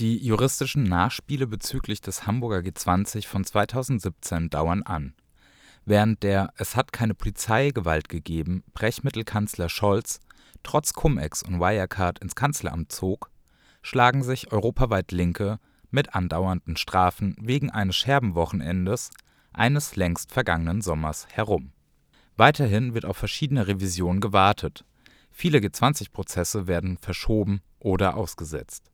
Die 0.00 0.16
juristischen 0.16 0.84
Nachspiele 0.84 1.46
bezüglich 1.46 2.00
des 2.00 2.26
Hamburger 2.26 2.66
G20 2.66 3.26
von 3.26 3.44
2017 3.44 4.48
dauern 4.48 4.82
an. 4.82 5.12
Während 5.84 6.22
der 6.22 6.54
Es 6.56 6.74
hat 6.74 6.94
keine 6.94 7.12
Polizeigewalt 7.12 8.08
gegeben 8.08 8.64
Brechmittelkanzler 8.72 9.68
Scholz 9.68 10.20
trotz 10.62 10.94
Cum-Ex 10.94 11.42
und 11.42 11.60
Wirecard 11.60 12.18
ins 12.20 12.34
Kanzleramt 12.34 12.90
zog, 12.90 13.30
schlagen 13.82 14.22
sich 14.22 14.50
europaweit 14.50 15.12
Linke 15.12 15.58
mit 15.90 16.14
andauernden 16.14 16.78
Strafen 16.78 17.36
wegen 17.38 17.68
eines 17.68 17.96
Scherbenwochenendes 17.96 19.10
eines 19.52 19.96
längst 19.96 20.32
vergangenen 20.32 20.80
Sommers 20.80 21.26
herum. 21.30 21.72
Weiterhin 22.38 22.94
wird 22.94 23.04
auf 23.04 23.18
verschiedene 23.18 23.66
Revisionen 23.66 24.22
gewartet, 24.22 24.86
viele 25.30 25.58
G20-Prozesse 25.58 26.66
werden 26.66 26.96
verschoben 26.96 27.60
oder 27.80 28.16
ausgesetzt. 28.16 28.90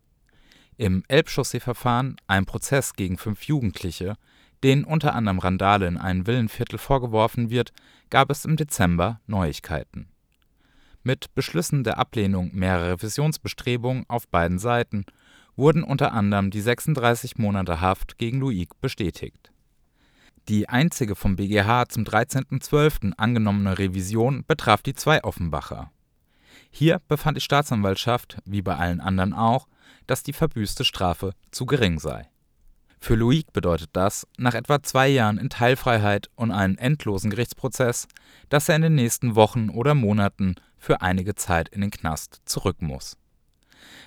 Im 0.77 1.05
Elbchaussee-Verfahren, 1.09 2.17
einem 2.27 2.47
Prozess 2.47 2.95
gegen 2.95 3.17
fünf 3.17 3.45
Jugendliche, 3.45 4.17
denen 4.63 4.85
unter 4.85 5.15
anderem 5.15 5.39
Randale 5.39 5.87
in 5.87 5.97
einem 5.97 6.27
Villenviertel 6.27 6.79
vorgeworfen 6.79 7.51
wird, 7.51 7.73
gab 8.11 8.31
es 8.31 8.45
im 8.45 8.57
Dezember 8.57 9.21
Neuigkeiten. 9.27 10.09
Mit 11.03 11.35
Beschlüssen 11.35 11.85
der 11.85 11.99
Ablehnung 11.99 12.51
mehrerer 12.53 12.93
Revisionsbestrebungen 12.93 14.05
auf 14.09 14.29
beiden 14.29 14.59
Seiten 14.59 15.05
wurden 15.55 15.83
unter 15.83 16.13
anderem 16.13 16.51
die 16.51 16.61
36 16.61 17.39
Monate 17.39 17.81
Haft 17.81 18.19
gegen 18.19 18.41
Luik 18.41 18.81
bestätigt. 18.81 19.53
Die 20.49 20.69
einzige 20.69 21.17
vom 21.17 21.37
BGH 21.37 21.89
zum 21.89 22.05
13.12. 22.05 23.13
angenommene 23.17 23.79
Revision 23.79 24.45
betraf 24.47 24.83
die 24.83 24.95
zwei 24.95 25.25
Offenbacher. 25.25 25.91
Hier 26.71 27.01
befand 27.09 27.37
die 27.37 27.41
Staatsanwaltschaft, 27.41 28.39
wie 28.45 28.63
bei 28.63 28.77
allen 28.77 29.01
anderen 29.01 29.33
auch, 29.33 29.67
dass 30.07 30.23
die 30.23 30.33
verbüßte 30.33 30.85
Strafe 30.85 31.33
zu 31.51 31.67
gering 31.67 31.99
sei. 31.99 32.29
Für 33.01 33.15
Luik 33.15 33.53
bedeutet 33.53 33.91
das, 33.93 34.27
nach 34.37 34.55
etwa 34.55 34.83
zwei 34.83 35.09
Jahren 35.09 35.39
in 35.39 35.49
Teilfreiheit 35.49 36.29
und 36.35 36.51
einem 36.51 36.77
endlosen 36.79 37.31
Gerichtsprozess, 37.31 38.09
dass 38.49 38.69
er 38.69 38.77
in 38.77 38.83
den 38.83 38.95
nächsten 38.95 39.37
Wochen 39.37 39.71
oder 39.71 39.95
Monaten 39.95 40.57
für 40.77 41.03
einige 41.03 41.35
Zeit 41.35 41.69
in 41.69 41.83
den 41.83 41.91
Knast 41.91 42.41
zurück 42.47 42.83
muss. 42.83 43.17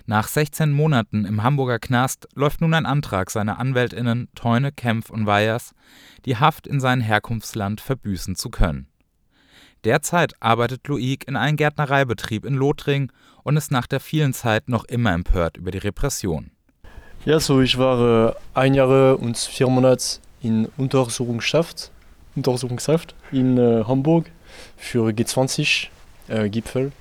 Nach 0.05 0.27
16 0.27 0.71
Monaten 0.73 1.23
im 1.23 1.43
Hamburger 1.43 1.79
Knast 1.79 2.27
läuft 2.33 2.61
nun 2.61 2.73
ein 2.73 2.85
Antrag 2.85 3.29
seiner 3.29 3.59
Anwältinnen 3.59 4.27
Teune, 4.35 4.71
Kempf 4.71 5.09
und 5.09 5.25
Weyers, 5.25 5.73
die 6.25 6.35
Haft 6.35 6.67
in 6.67 6.81
sein 6.81 6.99
Herkunftsland 6.99 7.79
verbüßen 7.79 8.35
zu 8.35 8.49
können. 8.49 8.88
Derzeit 9.85 10.33
arbeitet 10.41 10.87
Luik 10.87 11.27
in 11.27 11.35
einem 11.35 11.55
Gärtnereibetrieb 11.55 12.45
in 12.45 12.55
Lothringen 12.55 13.11
und 13.43 13.55
ist 13.55 13.71
nach 13.71 13.87
der 13.87 13.99
vielen 13.99 14.33
Zeit 14.33 14.67
noch 14.67 14.83
immer 14.85 15.13
empört 15.13 15.57
über 15.57 15.71
die 15.71 15.77
Repression. 15.77 16.51
Ja, 17.25 17.39
so 17.39 17.61
ich 17.61 17.77
war 17.77 18.29
äh, 18.29 18.33
ein 18.53 18.73
Jahr 18.73 19.19
und 19.19 19.37
vier 19.37 19.67
Monate 19.67 20.19
in 20.41 20.67
Untersuchungshaft, 20.77 21.91
Untersuchungshaft 22.35 23.15
in 23.31 23.57
äh, 23.57 23.83
Hamburg 23.85 24.31
für 24.77 25.09
G20-Gipfel. 25.09 26.87
Äh, 26.87 26.91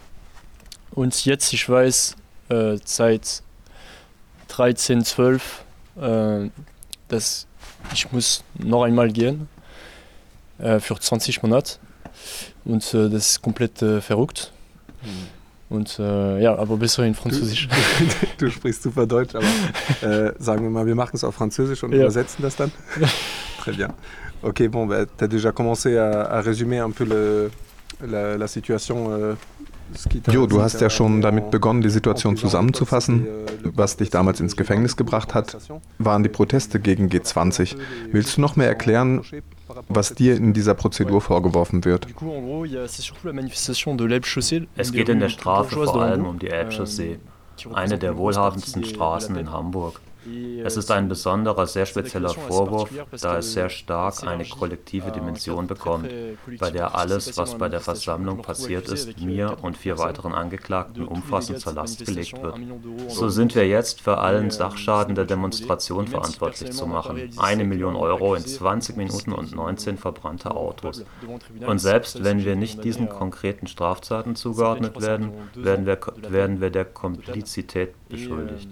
und 0.91 1.25
jetzt, 1.25 1.53
ich 1.53 1.69
weiß, 1.69 2.17
äh, 2.49 2.77
seit 2.85 3.43
13, 4.49 5.05
12, 5.05 5.65
äh, 6.01 6.51
dass 7.09 7.47
ich 7.93 8.11
muss 8.13 8.43
noch 8.55 8.85
einmal 8.85 9.11
gehen 9.11 9.49
äh, 10.59 10.81
für 10.81 10.99
20 10.99 11.43
Monate. 11.43 11.79
Und 12.65 12.83
äh, 12.95 13.09
das 13.09 13.31
ist 13.31 13.43
komplett 13.43 13.81
äh, 13.83 14.01
verrückt. 14.01 14.53
Mhm. 15.03 15.39
Und 15.71 15.99
äh, 15.99 16.43
ja, 16.43 16.57
aber 16.57 16.79
besser 16.79 17.05
in 17.05 17.15
Französisch. 17.15 17.69
Du, 18.39 18.47
du 18.47 18.51
sprichst 18.51 18.83
super 18.83 19.07
Deutsch, 19.07 19.35
aber 19.35 19.45
äh, 20.01 20.33
sagen 20.39 20.63
wir 20.63 20.71
mal, 20.71 20.87
wir 20.87 20.95
machen 20.95 21.15
es 21.15 21.25
auf 21.25 21.35
Französisch 21.35 21.83
und 21.83 21.93
ja. 21.93 22.01
übersetzen 22.01 22.43
das 22.43 22.57
dann. 22.57 22.73
Très 23.63 23.77
bien. 23.77 23.93
Ok, 24.41 24.69
bon, 24.71 24.87
bah, 24.87 25.05
tu 25.05 25.25
as 25.25 25.29
déjà 25.29 25.53
commencé 25.53 25.99
à, 25.99 26.23
à 26.23 26.41
résumer 26.41 26.79
un 26.79 26.91
peu 26.91 27.05
le, 27.05 27.51
la, 28.07 28.39
la 28.39 28.47
situation 28.47 29.11
euh, 29.11 29.35
Jo, 30.31 30.47
du 30.47 30.61
hast 30.61 30.81
ja 30.81 30.91
schon 30.91 31.23
damit 31.23 31.51
begonnen, 31.51 31.81
die 31.81 31.89
Situation 31.89 32.37
zusammenzufassen. 32.37 33.27
Was 33.65 33.97
dich 33.97 34.11
damals 34.11 34.41
ins 34.41 34.57
Gefängnis 34.57 34.97
gebracht 34.97 35.35
hat, 35.35 35.57
waren 35.99 36.23
die 36.23 36.29
Proteste 36.29 36.79
gegen 36.79 37.09
G20. 37.09 37.77
Willst 38.13 38.37
du 38.37 38.41
noch 38.43 38.57
mehr 38.57 38.69
erklären, 38.69 39.23
was 39.89 40.15
dir 40.15 40.37
in 40.37 40.53
dieser 40.53 40.75
Prozedur 40.75 41.21
vorgeworfen 41.21 41.85
wird? 41.85 42.07
Es 44.77 44.93
geht 44.93 45.09
in 45.09 45.21
der 45.21 45.29
Strafe 45.29 45.75
vor 45.75 46.03
allem 46.03 46.27
um 46.27 46.39
die 46.39 46.49
Elbchaussee, 46.49 47.19
eine 47.73 47.99
der 47.99 48.17
wohlhabendsten 48.17 48.85
Straßen 48.85 49.37
in 49.37 49.53
Hamburg. 49.53 50.01
Es 50.65 50.77
ist 50.77 50.91
ein 50.91 51.09
besonderer, 51.09 51.67
sehr 51.67 51.87
spezieller 51.87 52.31
Vorwurf, 52.31 52.91
da 53.21 53.39
es 53.39 53.53
sehr 53.53 53.71
stark 53.71 54.25
eine 54.27 54.45
kollektive 54.45 55.13
Dimension 55.13 55.67
bekommt, 55.67 56.11
bei 56.59 56.71
der 56.71 56.95
alles, 56.95 57.37
was 57.37 57.57
bei 57.57 57.69
der 57.69 57.81
Versammlung 57.81 58.43
passiert 58.43 58.89
ist, 58.89 59.21
mir 59.21 59.57
und 59.63 59.77
vier 59.77 59.99
weiteren 59.99 60.35
Angeklagten 60.35 61.07
umfassend 61.07 61.61
zur 61.61 61.73
Last 61.73 62.05
gelegt 62.05 62.43
wird. 62.43 62.57
So 63.09 63.29
sind 63.29 63.55
wir 63.55 63.67
jetzt 63.67 64.01
für 64.01 64.19
allen 64.19 64.51
Sachschaden 64.51 65.15
der 65.15 65.25
Demonstration 65.25 66.09
verantwortlich 66.09 66.73
zu 66.73 66.87
machen. 66.87 67.31
Eine 67.37 67.65
Million 67.65 67.97
Euro 67.97 68.35
in 68.35 68.45
20 68.45 68.97
Minuten 68.97 69.33
und 69.33 69.55
19 69.55 69.99
verbrannte 69.99 70.51
Autos. 70.51 71.05
Und 71.67 71.79
selbst 71.79 72.25
wenn 72.25 72.45
wir 72.45 72.57
nicht 72.57 72.85
diesen 72.85 73.09
konkreten 73.09 73.67
Straftaten 73.67 74.37
zugeordnet 74.37 75.01
werden, 75.01 75.33
werden 75.55 75.87
wir, 75.87 75.99
werden 76.29 76.61
wir 76.61 76.71
der 76.71 76.85
Komplizität 76.85 77.95
beschuldigt. 78.09 78.69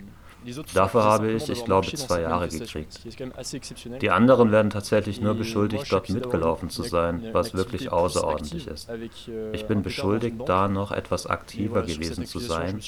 Dafür 0.74 1.04
habe 1.04 1.32
ich, 1.32 1.48
ich 1.48 1.64
glaube, 1.64 1.86
zwei 1.88 2.22
Jahre 2.22 2.48
gekriegt. 2.48 3.00
Die 4.00 4.10
anderen 4.10 4.52
werden 4.52 4.70
tatsächlich 4.70 5.20
nur 5.20 5.34
beschuldigt, 5.34 5.90
dort 5.90 6.08
mitgelaufen 6.10 6.70
zu 6.70 6.82
sein, 6.82 7.28
was 7.32 7.54
wirklich 7.54 7.92
außerordentlich 7.92 8.66
ist. 8.66 8.88
Ich 9.52 9.66
bin 9.66 9.82
beschuldigt, 9.82 10.36
da 10.46 10.68
noch 10.68 10.92
etwas 10.92 11.26
aktiver 11.26 11.82
gewesen 11.82 12.26
zu 12.26 12.38
sein, 12.38 12.80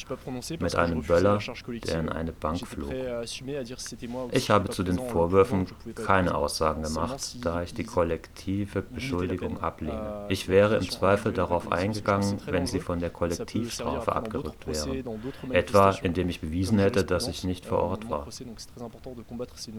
mit 0.59 0.75
einem 0.77 1.03
Böller, 1.03 1.39
der 1.87 2.01
in 2.01 2.09
eine 2.09 2.33
Bank 2.33 2.67
flog. 2.67 2.93
Ich 4.33 4.51
habe 4.51 4.69
zu 4.71 4.83
den 4.83 4.99
Vorwürfen 4.99 5.67
keine 5.95 6.35
Aussagen 6.35 6.83
gemacht, 6.83 7.45
da 7.45 7.63
ich 7.63 7.75
die 7.75 7.85
kollektive 7.85 8.83
Beschuldigung 8.83 9.61
ablehne. 9.61 10.27
Ich 10.29 10.49
wäre 10.49 10.77
im 10.77 10.89
Zweifel 10.91 11.33
darauf 11.33 11.73
eingegangen, 11.73 12.39
wenn 12.47 12.67
sie 12.67 12.81
von 12.81 13.01
der 13.01 13.11
Kollektivstrafe 13.11 14.15
abgerückt 14.15 14.67
wären. 14.67 15.05
Etwa, 15.51 15.91
indem 16.03 16.29
ich 16.29 16.41
bewiesen 16.41 16.79
hätte, 16.79 17.05
dass 17.05 17.29
ich 17.29 17.45
nicht 17.49 17.67
vor 17.67 17.79
Ort 17.81 18.09
war. 18.09 18.29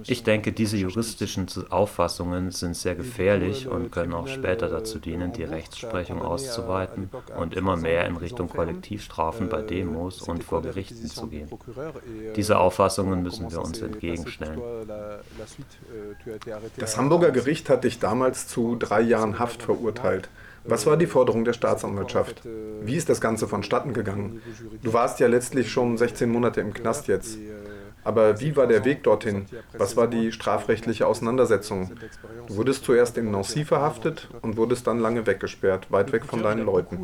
Ich 0.07 0.23
denke, 0.23 0.51
diese 0.51 0.75
juristischen 0.75 1.47
Auffassungen 1.69 2.51
sind 2.51 2.75
sehr 2.75 2.95
gefährlich 2.95 3.67
und 3.67 3.91
können 3.91 4.13
auch 4.13 4.27
später 4.27 4.67
dazu 4.67 4.99
dienen, 4.99 5.31
die 5.31 5.43
Rechtsprechung 5.43 6.21
auszuweiten 6.21 7.09
und 7.37 7.55
immer 7.55 7.77
mehr 7.77 8.05
in 8.05 8.17
Richtung 8.17 8.49
Kollektivstrafen 8.49 9.47
bei 9.47 9.61
Demos 9.61 10.21
und 10.21 10.43
vor 10.43 10.61
Gerichten 10.61 11.07
zu 11.07 11.27
gehen. 11.27 11.49
Diese 12.35 12.59
Auffassungen 12.59 13.23
müssen 13.23 13.49
wir 13.49 13.61
uns 13.61 13.81
entgegenstellen. 13.81 14.61
Das 16.77 16.97
Hamburger 16.97 17.31
Gericht 17.31 17.69
hat 17.69 17.85
dich 17.85 17.99
damals 17.99 18.47
zu 18.47 18.75
drei 18.75 19.01
Jahren 19.01 19.39
Haft 19.39 19.63
verurteilt. 19.63 20.29
Was 20.65 20.85
war 20.85 20.97
die 20.97 21.07
Forderung 21.07 21.45
der 21.45 21.53
Staatsanwaltschaft? 21.53 22.41
Wie 22.81 22.95
ist 22.95 23.09
das 23.09 23.21
Ganze 23.21 23.47
vonstatten 23.47 23.93
gegangen? 23.93 24.41
Du 24.83 24.93
warst 24.93 25.19
ja 25.19 25.27
letztlich 25.27 25.71
schon 25.71 25.97
16 25.97 26.29
Monate 26.29 26.61
im 26.61 26.73
Knast 26.73 27.07
jetzt. 27.07 27.37
Aber 28.09 28.39
wie 28.39 28.55
war 28.55 28.65
der 28.65 28.85
Weg 28.85 29.03
dorthin? 29.03 29.45
Was 29.77 29.95
war 29.95 30.07
die 30.07 30.31
strafrechtliche 30.31 31.05
Auseinandersetzung? 31.05 31.91
Du 32.47 32.55
wurdest 32.55 32.83
zuerst 32.83 33.19
in 33.19 33.29
Nancy 33.29 33.65
verhaftet 33.65 34.27
und 34.41 34.57
wurdest 34.57 34.87
dann 34.87 34.97
lange 34.97 35.27
weggesperrt, 35.27 35.91
weit 35.91 36.11
weg 36.11 36.25
von 36.25 36.41
deinen 36.41 36.65
Leuten. 36.65 36.97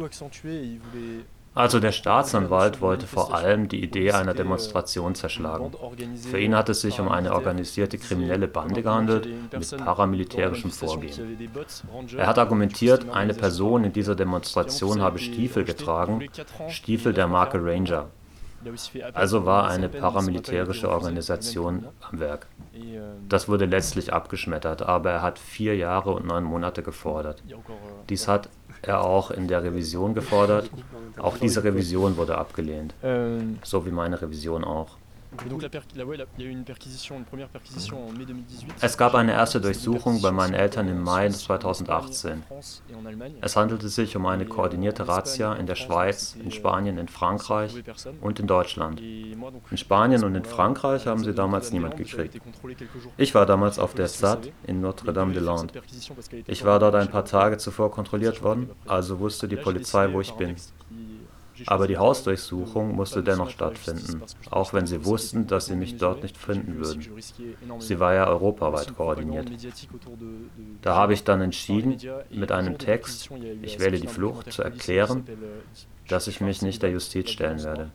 Also 1.53 1.79
der 1.79 1.91
Staatsanwalt 1.91 2.81
wollte 2.81 3.05
vor 3.05 3.35
allem 3.35 3.67
die 3.69 3.83
Idee 3.83 4.13
einer 4.13 4.33
Demonstration 4.33 5.13
zerschlagen. 5.13 5.71
Für 6.31 6.39
ihn 6.39 6.55
hat 6.55 6.69
es 6.69 6.81
sich 6.81 6.99
um 6.99 7.07
eine 7.07 7.33
organisierte 7.33 7.99
kriminelle 7.99 8.47
Bande 8.47 8.81
gehandelt 8.81 9.29
mit 9.53 9.77
paramilitärischem 9.77 10.71
Vorgehen. 10.71 11.37
Er 12.17 12.25
hat 12.25 12.39
argumentiert, 12.39 13.11
eine 13.11 13.35
Person 13.35 13.83
in 13.83 13.93
dieser 13.93 14.15
Demonstration 14.15 15.01
habe 15.01 15.19
Stiefel 15.19 15.65
getragen, 15.65 16.27
Stiefel 16.67 17.13
der 17.13 17.27
Marke 17.27 17.63
Ranger. 17.63 18.07
Also 19.13 19.45
war 19.45 19.67
eine 19.67 19.89
paramilitärische 19.89 20.89
Organisation 20.89 21.85
am 22.09 22.19
Werk. 22.19 22.47
Das 23.29 23.47
wurde 23.47 23.65
letztlich 23.65 24.13
abgeschmettert, 24.13 24.81
aber 24.81 25.11
er 25.11 25.21
hat 25.21 25.39
vier 25.39 25.75
Jahre 25.75 26.11
und 26.11 26.25
neun 26.25 26.43
Monate 26.43 26.83
gefordert. 26.83 27.43
Dies 28.09 28.27
hat 28.27 28.49
er 28.81 29.01
auch 29.01 29.31
in 29.31 29.47
der 29.47 29.63
Revision 29.63 30.13
gefordert. 30.13 30.69
Auch 31.17 31.37
diese 31.37 31.63
Revision 31.63 32.17
wurde 32.17 32.37
abgelehnt, 32.37 32.93
so 33.63 33.85
wie 33.85 33.91
meine 33.91 34.21
Revision 34.21 34.63
auch. 34.63 34.97
Es 38.81 38.97
gab 38.97 39.15
eine 39.15 39.31
erste 39.33 39.61
Durchsuchung 39.61 40.21
bei 40.21 40.31
meinen 40.31 40.53
Eltern 40.53 40.87
im 40.87 41.03
Mai 41.03 41.29
2018. 41.29 42.43
Es 43.41 43.55
handelte 43.55 43.89
sich 43.89 44.15
um 44.15 44.25
eine 44.25 44.45
koordinierte 44.45 45.07
Razzia 45.07 45.53
in 45.53 45.65
der 45.65 45.75
Schweiz, 45.75 46.35
in 46.41 46.51
Spanien, 46.51 46.97
in 46.97 47.07
Frankreich 47.07 47.73
und 48.21 48.39
in 48.39 48.47
Deutschland. 48.47 49.01
In 49.01 49.77
Spanien 49.77 50.23
und 50.23 50.35
in 50.35 50.45
Frankreich 50.45 51.07
haben 51.07 51.23
sie 51.23 51.33
damals 51.33 51.71
niemand 51.71 51.97
gekriegt. 51.97 52.39
Ich 53.17 53.35
war 53.35 53.45
damals 53.45 53.79
auf 53.79 53.93
der 53.93 54.07
SAT 54.07 54.51
in 54.67 54.81
Notre-Dame-des-Landes. 54.81 55.75
Ich 56.47 56.65
war 56.65 56.79
dort 56.79 56.95
ein 56.95 57.09
paar 57.09 57.25
Tage 57.25 57.57
zuvor 57.57 57.91
kontrolliert 57.91 58.43
worden, 58.43 58.69
also 58.87 59.19
wusste 59.19 59.47
die 59.47 59.57
Polizei, 59.57 60.11
wo 60.11 60.21
ich 60.21 60.31
bin. 60.33 60.55
Aber 61.65 61.87
die 61.87 61.97
Hausdurchsuchung 61.97 62.95
musste 62.95 63.23
dennoch 63.23 63.49
stattfinden, 63.49 64.21
auch 64.51 64.73
wenn 64.73 64.87
sie 64.87 65.05
wussten, 65.05 65.47
dass 65.47 65.67
sie 65.67 65.75
mich 65.75 65.97
dort 65.97 66.23
nicht 66.23 66.37
finden 66.37 66.77
würden. 66.79 67.05
Sie 67.79 67.99
war 67.99 68.13
ja 68.13 68.27
europaweit 68.27 68.95
koordiniert. 68.95 69.49
Da 70.81 70.95
habe 70.95 71.13
ich 71.13 71.23
dann 71.23 71.41
entschieden, 71.41 71.97
mit 72.29 72.51
einem 72.51 72.77
Text, 72.77 73.29
ich 73.61 73.79
wähle 73.79 73.99
die 73.99 74.07
Flucht, 74.07 74.51
zu 74.51 74.63
erklären, 74.63 75.25
dass 76.07 76.27
ich 76.27 76.41
mich 76.41 76.61
nicht 76.61 76.83
der 76.83 76.91
Justiz 76.91 77.29
stellen 77.29 77.63
werde. 77.63 77.91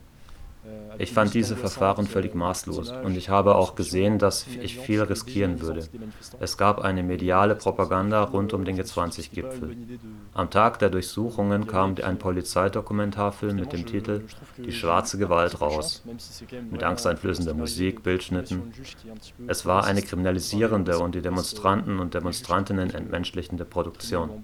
Ich 0.97 1.13
fand 1.13 1.33
diese 1.33 1.55
Verfahren 1.55 2.05
völlig 2.05 2.35
maßlos 2.35 2.91
und 2.91 3.17
ich 3.17 3.29
habe 3.29 3.55
auch 3.55 3.75
gesehen, 3.75 4.19
dass 4.19 4.45
ich 4.61 4.77
viel 4.77 5.01
riskieren 5.01 5.61
würde. 5.61 5.87
Es 6.39 6.57
gab 6.57 6.79
eine 6.79 7.01
mediale 7.01 7.55
Propaganda 7.55 8.23
rund 8.23 8.53
um 8.53 8.65
den 8.65 8.79
G20-Gipfel. 8.79 9.75
Am 10.33 10.49
Tag 10.49 10.79
der 10.79 10.89
Durchsuchungen 10.89 11.65
kam 11.65 11.95
ein 12.03 12.19
Polizeidokumentarfilm 12.19 13.55
mit 13.55 13.73
dem 13.73 13.85
Titel 13.85 14.25
Die 14.57 14.71
schwarze 14.71 15.17
Gewalt 15.17 15.61
raus, 15.61 16.03
mit 16.69 16.83
angsteinflößender 16.83 17.53
Musik, 17.53 18.03
Bildschnitten. 18.03 18.71
Es 19.47 19.65
war 19.65 19.85
eine 19.85 20.01
kriminalisierende 20.01 20.99
und 20.99 21.15
die 21.15 21.21
Demonstranten 21.21 21.99
und 21.99 22.13
Demonstrantinnen 22.13 22.93
entmenschlichende 22.93 23.65
Produktion. 23.65 24.43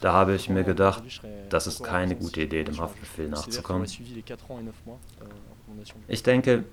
Da 0.00 0.12
habe 0.12 0.34
ich 0.34 0.48
mir 0.48 0.64
gedacht, 0.64 1.02
das 1.48 1.66
ist 1.66 1.82
keine 1.82 2.16
gute 2.16 2.42
Idee, 2.42 2.64
dem 2.64 2.80
Haftbefehl 2.80 3.28
nachzukommen. 3.28 3.86
Ich 6.08 6.22
denke, 6.22 6.64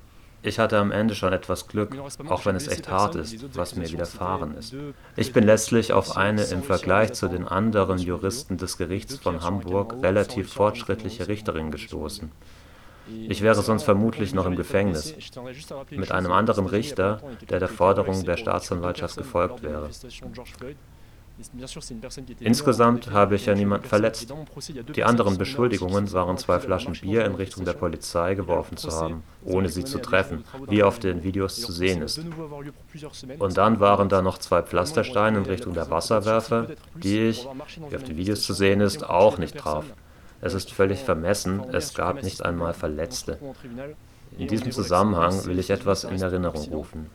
ich 0.44 0.60
hatte 0.60 0.78
am 0.78 0.92
Ende 0.92 1.16
schon 1.16 1.34
etwas 1.34 1.68
Glück, 1.68 1.98
auch 2.30 2.46
wenn 2.46 2.56
es 2.56 2.68
echt 2.68 2.90
hart 2.90 3.16
ist, 3.16 3.56
was 3.56 3.76
mir 3.76 3.92
widerfahren 3.92 4.56
ist. 4.56 4.76
Ich 5.16 5.34
bin 5.34 5.44
letztlich 5.44 5.94
auf 5.94 6.16
eine 6.16 6.44
im 6.44 6.64
Vergleich 6.64 7.14
zu 7.14 7.28
den 7.28 7.48
anderen 7.48 7.98
Juristen 7.98 8.58
des 8.58 8.78
Gerichts 8.78 9.18
von 9.18 9.42
Hamburg 9.42 9.96
relativ 10.02 10.54
fortschrittliche 10.54 11.28
Richterin 11.28 11.72
gestoßen. 11.72 12.32
Ich 13.10 13.42
wäre 13.42 13.62
sonst 13.62 13.84
vermutlich 13.84 14.34
noch 14.34 14.46
im 14.46 14.56
Gefängnis, 14.56 15.16
mit 15.92 16.12
einem 16.12 16.32
anderen 16.32 16.66
Richter, 16.66 17.22
der 17.50 17.60
der 17.60 17.70
Forderung 17.70 18.24
der 18.26 18.38
Staatsanwaltschaft 18.38 19.18
gefolgt 19.18 19.64
wäre. 19.64 19.90
Insgesamt 22.40 23.12
habe 23.12 23.36
ich 23.36 23.46
ja 23.46 23.54
niemanden 23.54 23.88
verletzt. 23.88 24.34
Die 24.96 25.04
anderen 25.04 25.38
Beschuldigungen 25.38 26.12
waren 26.12 26.38
zwei 26.38 26.60
Flaschen 26.60 26.94
Bier 26.94 27.26
in 27.26 27.36
Richtung 27.36 27.64
der 27.64 27.74
Polizei 27.74 28.34
geworfen 28.36 28.78
zu 28.78 28.92
haben, 28.92 29.24
ohne 29.44 29.70
sie 29.70 29.84
zu 29.84 30.00
treffen, 30.00 30.44
wie 30.68 30.82
auf 30.84 31.00
den 31.00 31.24
Videos 31.24 31.62
zu 31.62 31.72
sehen 31.72 32.02
ist. 32.02 32.20
Und 33.40 33.58
dann 33.58 33.80
waren 33.80 34.10
da 34.10 34.22
noch 34.22 34.40
zwei 34.40 34.64
Pflastersteine 34.64 35.40
in 35.40 35.46
Richtung 35.46 35.74
der 35.74 35.90
Wasserwerfer, 35.90 36.68
die 36.96 37.30
ich, 37.30 37.48
wie 37.90 37.96
auf 37.96 38.04
den 38.04 38.18
Videos 38.18 38.42
zu 38.42 38.54
sehen 38.54 38.82
ist, 38.82 39.08
auch 39.08 39.38
nicht 39.38 39.58
traf. 39.58 39.86
Es 40.42 40.54
ist 40.54 40.72
völlig 40.72 41.00
vermessen, 41.00 41.62
es 41.72 41.94
gab 41.94 42.24
nicht 42.24 42.44
einmal 42.44 42.74
Verletzte. 42.74 43.40
In 44.38 44.48
diesem 44.48 44.72
Zusammenhang 44.72 45.46
will 45.46 45.60
ich 45.60 45.70
etwas 45.70 46.04
in 46.04 46.22
Erinnerung 46.22 46.64
rufen. 46.72 47.10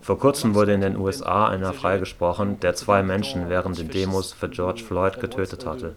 Vor 0.00 0.18
kurzem 0.18 0.54
wurde 0.54 0.72
in 0.72 0.80
den 0.80 0.96
USA 0.96 1.48
einer 1.48 1.72
freigesprochen, 1.72 2.58
der 2.60 2.74
zwei 2.74 3.02
Menschen 3.02 3.48
während 3.48 3.78
den 3.78 3.88
Demos 3.88 4.32
für 4.32 4.48
George 4.48 4.82
Floyd 4.82 5.20
getötet 5.20 5.66
hatte. 5.66 5.94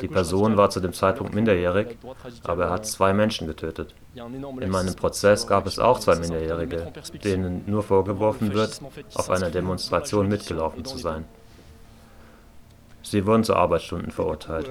Die 0.00 0.08
Person 0.08 0.56
war 0.56 0.70
zu 0.70 0.80
dem 0.80 0.92
Zeitpunkt 0.92 1.34
minderjährig, 1.34 1.96
aber 2.42 2.64
er 2.64 2.70
hat 2.70 2.86
zwei 2.86 3.12
Menschen 3.12 3.46
getötet. 3.46 3.94
In 4.14 4.70
meinem 4.70 4.96
Prozess 4.96 5.46
gab 5.46 5.66
es 5.66 5.78
auch 5.78 6.00
zwei 6.00 6.16
Minderjährige, 6.16 6.92
denen 7.22 7.62
nur 7.66 7.84
vorgeworfen 7.84 8.52
wird, 8.52 8.80
auf 9.14 9.30
einer 9.30 9.50
Demonstration 9.50 10.28
mitgelaufen 10.28 10.84
zu 10.84 10.98
sein. 10.98 11.24
Sie 13.02 13.26
wurden 13.26 13.44
zu 13.44 13.54
Arbeitsstunden 13.54 14.10
verurteilt. 14.10 14.68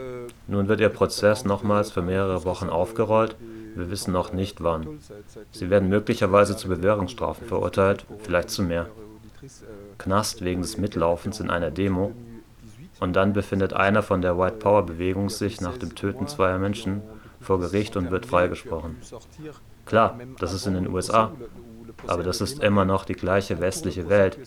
Nun 0.47 0.67
wird 0.67 0.81
ihr 0.81 0.89
Prozess 0.89 1.45
nochmals 1.45 1.91
für 1.91 2.01
mehrere 2.01 2.43
Wochen 2.43 2.67
aufgerollt 2.67 3.37
wir 3.75 3.89
wissen 3.89 4.11
noch 4.11 4.33
nicht 4.33 4.63
wann. 4.63 4.99
Sie 5.51 5.69
werden 5.69 5.89
möglicherweise 5.89 6.55
zu 6.55 6.67
Bewährungsstrafen 6.67 7.47
verurteilt, 7.47 8.05
vielleicht 8.19 8.49
zu 8.49 8.63
mehr. 8.63 8.87
Knast 9.97 10.43
wegen 10.43 10.61
des 10.61 10.77
Mitlaufens 10.77 11.39
in 11.39 11.49
einer 11.49 11.71
Demo. 11.71 12.13
Und 12.99 13.13
dann 13.15 13.33
befindet 13.33 13.73
einer 13.73 14.03
von 14.03 14.21
der 14.21 14.37
White 14.37 14.57
Power 14.57 14.85
Bewegung 14.85 15.29
sich 15.29 15.59
nach 15.59 15.77
dem 15.77 15.95
Töten 15.95 16.27
zweier 16.27 16.59
Menschen 16.59 17.01
vor 17.41 17.59
Gericht 17.59 17.97
und 17.97 18.11
wird 18.11 18.25
freigesprochen. 18.25 18.97
Klar, 19.85 20.19
das 20.39 20.53
ist 20.53 20.65
in 20.65 20.75
den 20.75 20.87
USA, 20.87 21.31
aber 22.07 22.23
das 22.23 22.39
ist 22.39 22.63
immer 22.63 22.85
noch 22.85 23.03
die 23.05 23.13
gleiche 23.13 23.59
westliche 23.59 24.09
Welt. 24.09 24.37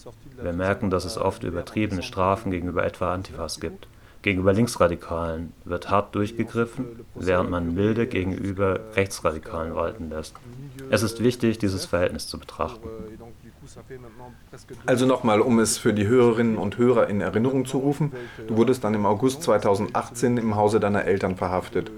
Wir 0.40 0.52
merken, 0.52 0.90
dass 0.90 1.04
es 1.04 1.18
oft 1.18 1.44
übertriebene 1.44 2.02
Strafen 2.02 2.50
gegenüber 2.50 2.84
etwa 2.84 3.12
Antifas 3.12 3.60
gibt. 3.60 3.88
Gegenüber 4.26 4.52
Linksradikalen 4.52 5.52
wird 5.64 5.88
hart 5.88 6.16
durchgegriffen, 6.16 6.84
während 7.14 7.48
man 7.48 7.76
milde 7.76 8.08
gegenüber 8.08 8.80
Rechtsradikalen 8.96 9.76
walten 9.76 10.10
lässt. 10.10 10.34
Es 10.90 11.04
ist 11.04 11.22
wichtig, 11.22 11.58
dieses 11.58 11.86
Verhältnis 11.86 12.26
zu 12.26 12.36
betrachten. 12.36 12.88
Also 14.84 15.06
nochmal, 15.06 15.40
um 15.40 15.60
es 15.60 15.78
für 15.78 15.94
die 15.94 16.08
Hörerinnen 16.08 16.58
und 16.58 16.76
Hörer 16.76 17.06
in 17.06 17.20
Erinnerung 17.20 17.66
zu 17.66 17.78
rufen, 17.78 18.10
du 18.48 18.56
wurdest 18.56 18.82
dann 18.82 18.94
im 18.94 19.06
August 19.06 19.44
2018 19.44 20.38
im 20.38 20.56
Hause 20.56 20.80
deiner 20.80 21.04
Eltern 21.04 21.36
verhaftet. 21.36 21.92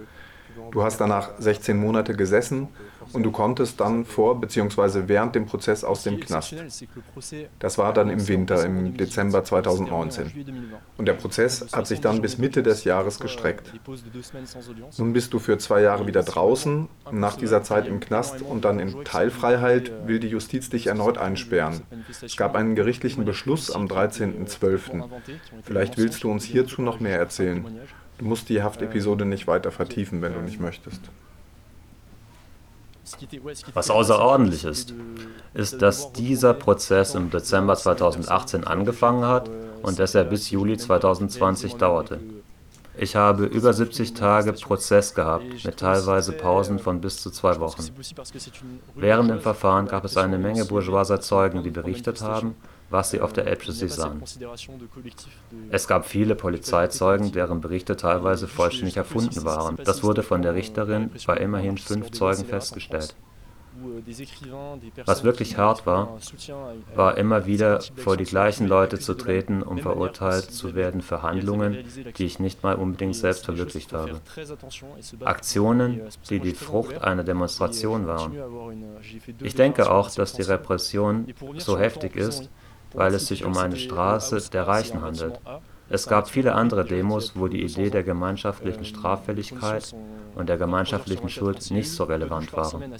Du 0.70 0.82
hast 0.82 1.00
danach 1.00 1.30
16 1.38 1.78
Monate 1.78 2.12
gesessen 2.12 2.68
und 3.12 3.22
du 3.22 3.30
konntest 3.30 3.80
dann 3.80 4.04
vor 4.04 4.40
bzw. 4.40 5.04
während 5.06 5.34
dem 5.34 5.46
Prozess 5.46 5.84
aus 5.84 6.02
dem 6.02 6.20
Knast. 6.20 6.54
Das 7.58 7.78
war 7.78 7.92
dann 7.92 8.10
im 8.10 8.26
Winter, 8.28 8.64
im 8.64 8.96
Dezember 8.96 9.44
2019. 9.44 10.46
Und 10.96 11.06
der 11.06 11.14
Prozess 11.14 11.66
hat 11.72 11.86
sich 11.86 12.00
dann 12.00 12.22
bis 12.22 12.38
Mitte 12.38 12.62
des 12.62 12.84
Jahres 12.84 13.18
gestreckt. 13.18 13.72
Nun 14.98 15.12
bist 15.12 15.32
du 15.32 15.38
für 15.38 15.58
zwei 15.58 15.82
Jahre 15.82 16.06
wieder 16.06 16.22
draußen, 16.22 16.88
nach 17.10 17.36
dieser 17.36 17.62
Zeit 17.62 17.86
im 17.86 18.00
Knast 18.00 18.42
und 18.42 18.64
dann 18.64 18.78
in 18.78 19.04
Teilfreiheit 19.04 19.92
will 20.06 20.20
die 20.20 20.28
Justiz 20.28 20.70
dich 20.70 20.86
erneut 20.86 21.18
einsperren. 21.18 21.82
Es 22.22 22.36
gab 22.36 22.54
einen 22.54 22.74
gerichtlichen 22.74 23.24
Beschluss 23.24 23.70
am 23.70 23.86
13.12. 23.86 25.04
Vielleicht 25.62 25.98
willst 25.98 26.22
du 26.24 26.30
uns 26.30 26.44
hierzu 26.44 26.82
noch 26.82 27.00
mehr 27.00 27.18
erzählen. 27.18 27.64
Du 28.18 28.24
musst 28.24 28.48
die 28.48 28.62
Haftepisode 28.62 29.24
nicht 29.24 29.46
weiter 29.46 29.70
vertiefen, 29.70 30.22
wenn 30.22 30.34
du 30.34 30.40
nicht 30.40 30.60
möchtest. 30.60 31.00
Was 33.74 33.90
außerordentlich 33.90 34.64
ist, 34.64 34.94
ist, 35.54 35.80
dass 35.82 36.12
dieser 36.12 36.54
Prozess 36.54 37.14
im 37.14 37.30
Dezember 37.30 37.76
2018 37.76 38.64
angefangen 38.64 39.24
hat 39.24 39.50
und 39.82 39.98
dass 39.98 40.14
er 40.14 40.24
bis 40.24 40.50
Juli 40.50 40.76
2020 40.76 41.74
dauerte. 41.76 42.20
Ich 43.00 43.14
habe 43.14 43.44
über 43.44 43.72
70 43.72 44.14
Tage 44.14 44.52
Prozess 44.52 45.14
gehabt, 45.14 45.64
mit 45.64 45.76
teilweise 45.76 46.32
Pausen 46.32 46.80
von 46.80 47.00
bis 47.00 47.22
zu 47.22 47.30
zwei 47.30 47.60
Wochen. 47.60 47.84
Während 48.96 49.30
dem 49.30 49.40
Verfahren 49.40 49.86
gab 49.86 50.04
es 50.04 50.16
eine 50.16 50.36
Menge 50.36 50.64
bourgeoiser 50.64 51.20
Zeugen, 51.20 51.62
die 51.62 51.70
berichtet 51.70 52.22
haben, 52.22 52.56
was 52.90 53.10
sie 53.10 53.20
auf 53.20 53.32
der 53.32 53.46
Elbchaussee 53.46 53.88
sahen. 53.88 54.22
Es 55.70 55.88
gab 55.88 56.06
viele 56.06 56.34
Polizeizeugen, 56.34 57.32
deren 57.32 57.60
Berichte 57.60 57.96
teilweise 57.96 58.48
vollständig 58.48 58.96
erfunden 58.96 59.44
waren. 59.44 59.76
Das 59.84 60.02
wurde 60.02 60.22
von 60.22 60.42
der 60.42 60.54
Richterin 60.54 61.10
bei 61.26 61.36
immerhin 61.36 61.78
fünf 61.78 62.10
Zeugen 62.12 62.44
festgestellt. 62.44 63.14
Was 65.04 65.24
wirklich 65.24 65.56
hart 65.56 65.86
war, 65.86 66.18
war 66.94 67.16
immer 67.16 67.46
wieder 67.46 67.80
vor 67.96 68.16
die 68.16 68.24
gleichen 68.24 68.66
Leute 68.66 68.98
zu 68.98 69.14
treten, 69.14 69.62
um 69.62 69.78
verurteilt 69.78 70.50
zu 70.50 70.74
werden 70.74 71.00
für 71.00 71.22
Handlungen, 71.22 71.84
die 72.16 72.24
ich 72.24 72.40
nicht 72.40 72.62
mal 72.62 72.74
unbedingt 72.74 73.14
selbst 73.14 73.44
verwirklicht 73.44 73.92
habe. 73.92 74.20
Aktionen, 75.24 76.00
die 76.28 76.40
die 76.40 76.54
Frucht 76.54 77.02
einer 77.02 77.24
Demonstration 77.24 78.06
waren. 78.06 78.32
Ich 79.42 79.54
denke 79.54 79.90
auch, 79.90 80.10
dass 80.10 80.32
die 80.32 80.42
Repression 80.42 81.26
so 81.56 81.78
heftig 81.78 82.16
ist, 82.16 82.50
weil 82.94 83.14
es 83.14 83.26
sich 83.26 83.44
um 83.44 83.56
eine 83.56 83.76
Straße 83.76 84.50
der 84.50 84.66
Reichen 84.66 85.02
handelt. 85.02 85.40
Es 85.90 86.06
gab 86.06 86.28
viele 86.28 86.54
andere 86.54 86.84
Demos, 86.84 87.32
wo 87.34 87.48
die 87.48 87.62
Idee 87.62 87.88
der 87.88 88.02
gemeinschaftlichen 88.02 88.84
Straffälligkeit 88.84 89.94
und 90.34 90.48
der 90.48 90.58
gemeinschaftlichen 90.58 91.30
Schuld 91.30 91.70
nicht 91.70 91.90
so 91.90 92.04
relevant 92.04 92.52
waren. 92.52 92.92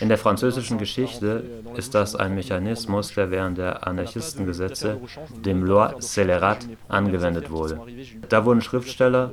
In 0.00 0.08
der 0.08 0.18
französischen 0.18 0.78
Geschichte 0.78 1.44
ist 1.76 1.94
das 1.94 2.16
ein 2.16 2.34
Mechanismus, 2.34 3.12
der 3.14 3.30
während 3.30 3.58
der 3.58 3.86
Anarchistengesetze, 3.86 5.00
dem 5.44 5.62
Loi 5.64 5.94
Scélérat, 6.00 6.66
angewendet 6.88 7.50
wurde. 7.50 7.80
Da 8.30 8.44
wurden 8.46 8.62
Schriftsteller, 8.62 9.32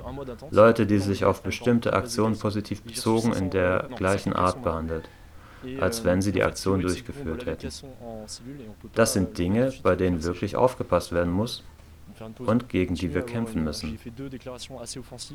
Leute, 0.50 0.86
die 0.86 1.00
sich 1.00 1.24
auf 1.24 1.42
bestimmte 1.42 1.94
Aktionen 1.94 2.38
positiv 2.38 2.84
bezogen, 2.84 3.32
in 3.32 3.50
der 3.50 3.90
gleichen 3.96 4.34
Art 4.34 4.62
behandelt 4.64 5.08
als 5.80 6.04
wenn 6.04 6.22
sie 6.22 6.32
die 6.32 6.44
Aktion 6.44 6.82
durchgeführt 6.82 7.46
hätten. 7.46 7.70
Das 8.96 9.14
sind 9.14 9.38
Dinge, 9.38 9.74
bei 9.84 9.96
denen 9.96 10.24
wirklich 10.24 10.56
aufgepasst 10.56 11.12
werden 11.12 11.32
muss 11.32 11.64
und 12.40 12.70
gegen 12.70 12.96
die 12.96 13.14
wir 13.14 13.22
kämpfen 13.22 13.64
müssen. 13.64 13.98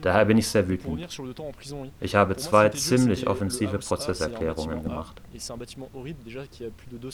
Daher 0.02 0.24
bin 0.24 0.38
ich 0.38 0.48
sehr 0.48 0.68
wütend. 0.68 1.18
Ich 2.00 2.14
habe 2.14 2.36
zwei 2.36 2.68
ziemlich 2.70 3.26
offensive 3.26 3.78
Prozesserklärungen 3.78 4.82
gemacht. 4.82 5.20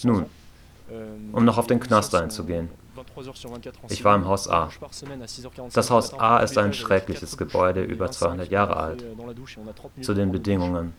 Nun, 0.03 0.27
um 1.33 1.45
noch 1.45 1.59
auf 1.59 1.67
den 1.67 1.81
Knast 1.81 2.15
einzugehen. 2.15 2.69
Ich 3.89 4.05
war 4.05 4.17
im 4.17 4.27
Haus 4.27 4.49
A. 4.49 4.71
Das 5.73 5.91
Haus 5.91 6.13
A 6.15 6.39
ist 6.41 6.59
ein 6.59 6.73
schreckliches 6.73 7.39
Gebäude, 7.39 7.83
über 7.83 8.11
200 8.11 8.51
Jahre 8.51 8.77
alt. 8.77 9.05
Zu 10.03 10.15
den 10.15 10.31
Bedingungen. 10.33 10.93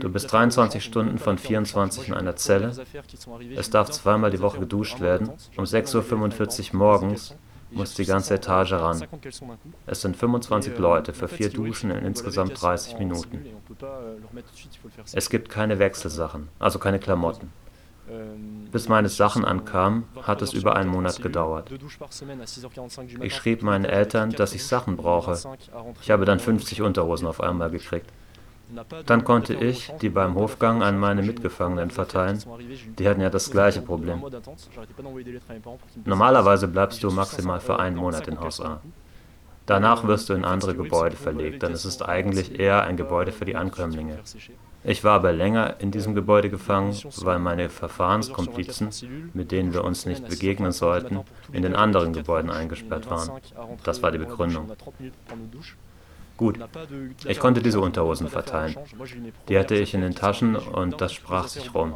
Du 0.00 0.08
bist 0.08 0.32
23 0.32 0.82
Stunden 0.82 1.18
von 1.18 1.38
24 1.38 2.08
in 2.08 2.14
einer 2.14 2.36
Zelle. 2.36 2.72
Es 3.56 3.70
darf 3.70 3.90
zweimal 3.90 4.30
die 4.30 4.40
Woche 4.40 4.60
geduscht 4.60 5.00
werden. 5.00 5.30
Um 5.56 5.64
6.45 5.64 6.72
Uhr 6.72 6.78
morgens 6.78 7.34
muss 7.70 7.94
die 7.94 8.04
ganze 8.04 8.34
Etage 8.34 8.72
ran. 8.72 9.02
Es 9.86 10.02
sind 10.02 10.16
25 10.16 10.78
Leute 10.78 11.12
für 11.12 11.28
vier 11.28 11.50
Duschen 11.50 11.90
in 11.90 12.04
insgesamt 12.04 12.60
30 12.60 12.98
Minuten. 12.98 13.46
Es 15.12 15.30
gibt 15.30 15.48
keine 15.48 15.78
Wechselsachen, 15.78 16.48
also 16.58 16.78
keine 16.78 16.98
Klamotten. 16.98 17.52
Bis 18.72 18.88
meine 18.88 19.08
Sachen 19.08 19.44
ankamen, 19.44 20.04
hat 20.22 20.42
es 20.42 20.52
über 20.52 20.76
einen 20.76 20.90
Monat 20.90 21.22
gedauert. 21.22 21.70
Ich 23.20 23.34
schrieb 23.34 23.62
meinen 23.62 23.84
Eltern, 23.84 24.30
dass 24.32 24.54
ich 24.54 24.66
Sachen 24.66 24.96
brauche. 24.96 25.38
Ich 26.00 26.10
habe 26.10 26.24
dann 26.24 26.40
50 26.40 26.82
Unterhosen 26.82 27.26
auf 27.26 27.40
einmal 27.40 27.70
gekriegt. 27.70 28.10
Dann 29.06 29.24
konnte 29.24 29.54
ich 29.54 29.92
die 30.00 30.08
beim 30.08 30.34
Hofgang 30.34 30.82
an 30.82 30.98
meine 30.98 31.22
Mitgefangenen 31.22 31.90
verteilen. 31.90 32.42
Die 32.98 33.08
hatten 33.08 33.20
ja 33.20 33.30
das 33.30 33.50
gleiche 33.50 33.82
Problem. 33.82 34.22
Normalerweise 36.04 36.68
bleibst 36.68 37.02
du 37.02 37.10
maximal 37.10 37.60
für 37.60 37.78
einen 37.78 37.96
Monat 37.96 38.28
in 38.28 38.40
Haus 38.40 38.60
A. 38.60 38.80
Danach 39.66 40.06
wirst 40.06 40.28
du 40.28 40.34
in 40.34 40.44
andere 40.44 40.74
Gebäude 40.74 41.16
verlegt, 41.16 41.62
denn 41.62 41.72
es 41.72 41.84
ist 41.84 42.02
eigentlich 42.02 42.58
eher 42.58 42.82
ein 42.82 42.96
Gebäude 42.96 43.30
für 43.30 43.44
die 43.44 43.54
Ankömmlinge. 43.54 44.18
Ich 44.84 45.04
war 45.04 45.12
aber 45.14 45.32
länger 45.32 45.76
in 45.78 45.92
diesem 45.92 46.16
Gebäude 46.16 46.50
gefangen, 46.50 46.96
weil 47.18 47.38
meine 47.38 47.68
Verfahrenskomplizen, 47.68 48.90
mit 49.32 49.52
denen 49.52 49.72
wir 49.72 49.84
uns 49.84 50.06
nicht 50.06 50.26
begegnen 50.28 50.72
sollten, 50.72 51.20
in 51.52 51.62
den 51.62 51.76
anderen 51.76 52.12
Gebäuden 52.12 52.50
eingesperrt 52.50 53.08
waren. 53.08 53.40
Das 53.84 54.02
war 54.02 54.10
die 54.10 54.18
Begründung. 54.18 54.72
Gut, 56.36 56.58
ich 57.26 57.38
konnte 57.38 57.62
diese 57.62 57.80
Unterhosen 57.80 58.28
verteilen. 58.28 58.74
Die 59.48 59.58
hatte 59.58 59.74
ich 59.74 59.94
in 59.94 60.00
den 60.00 60.14
Taschen 60.14 60.56
und 60.56 61.00
das 61.00 61.12
sprach 61.12 61.46
sich 61.46 61.74
rum. 61.74 61.94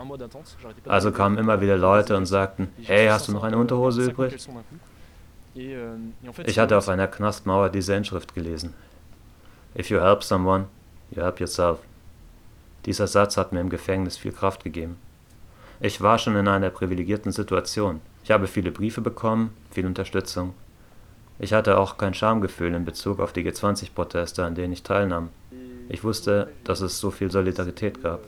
Also 0.87 1.11
kamen 1.11 1.38
immer 1.38 1.61
wieder 1.61 1.76
Leute 1.76 2.16
und 2.16 2.26
sagten, 2.26 2.69
hey, 2.83 3.09
hast 3.09 3.28
du 3.28 3.33
noch 3.33 3.45
eine 3.45 3.59
Unterhose 3.59 4.11
übrig? 4.11 4.47
Ich 5.55 6.59
hatte 6.59 6.76
auf 6.76 6.88
einer 6.88 7.09
Knastmauer 7.09 7.71
diese 7.71 7.95
Inschrift 7.95 8.35
gelesen. 8.35 8.75
If 9.78 9.90
you 9.90 10.00
help 10.00 10.23
someone, 10.23 10.66
you 11.11 11.23
help 11.23 11.40
yourself. 11.40 11.78
Dieser 12.85 13.07
Satz 13.07 13.37
hat 13.37 13.52
mir 13.52 13.61
im 13.61 13.71
Gefängnis 13.71 14.16
viel 14.16 14.33
Kraft 14.33 14.64
gegeben. 14.64 14.97
Ich 15.81 16.00
war 16.00 16.19
schon 16.19 16.37
in 16.37 16.49
einer 16.49 16.71
privilegierten 16.71 17.33
Situation. 17.33 18.00
Ich 18.23 18.31
habe 18.31 18.47
viele 18.47 18.71
Briefe 18.71 19.00
bekommen, 19.00 19.55
viel 19.71 19.87
Unterstützung, 19.87 20.55
ich 21.38 21.52
hatte 21.52 21.78
auch 21.78 21.99
kein 21.99 22.14
Schamgefühl 22.14 22.75
in 22.75 22.85
Bezug 22.85 23.21
auf 23.21 23.33
die 23.33 23.49
G20-Proteste, 23.49 24.45
an 24.45 24.55
denen 24.55 24.73
ich 24.73 24.83
teilnahm. 24.83 25.31
Ich 25.88 26.02
wusste, 26.02 26.49
dass 26.64 26.81
es 26.81 26.99
so 26.99 27.11
viel 27.11 27.31
Solidarität 27.31 28.02
gab. 28.02 28.21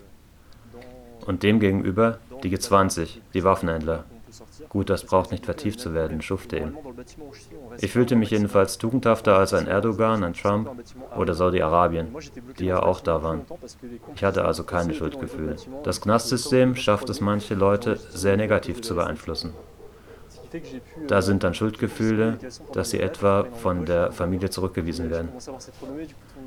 Und 1.27 1.43
demgegenüber 1.43 2.19
die 2.43 2.57
G20, 2.57 3.19
die 3.35 3.45
Waffenhändler. 3.45 4.05
Gut, 4.69 4.91
das 4.91 5.05
braucht 5.05 5.33
nicht 5.33 5.47
vertieft 5.47 5.81
zu 5.81 5.95
werden, 5.95 6.21
schufte 6.21 6.59
eben. 6.59 6.77
Ich 7.81 7.93
fühlte 7.93 8.17
mich 8.17 8.31
jedenfalls 8.31 8.77
tugendhafter 8.77 9.37
als 9.37 9.55
ein 9.55 9.67
Erdogan, 9.67 10.23
ein 10.23 10.35
Trump 10.35 10.71
oder 11.17 11.35
Saudi-Arabien, 11.35 12.15
die 12.59 12.67
ja 12.67 12.83
auch 12.83 13.01
da 13.01 13.23
waren. 13.23 13.47
Ich 14.15 14.25
hatte 14.25 14.45
also 14.45 14.65
keine 14.65 14.95
Schuldgefühle. 14.95 15.57
Das 15.85 16.01
Knastsystem 16.01 16.77
schafft 16.77 17.09
es 17.09 17.21
manche 17.21 17.55
Leute 17.55 17.97
sehr 17.97 18.37
negativ 18.37 18.83
zu 18.83 18.95
beeinflussen. 18.95 19.55
Da 21.07 21.23
sind 21.23 21.45
dann 21.45 21.55
Schuldgefühle, 21.55 22.39
dass 22.73 22.91
sie 22.91 23.01
etwa 23.01 23.45
von 23.45 23.85
der 23.85 24.13
Familie 24.13 24.51
zurückgewiesen 24.51 25.11
werden. 25.11 25.31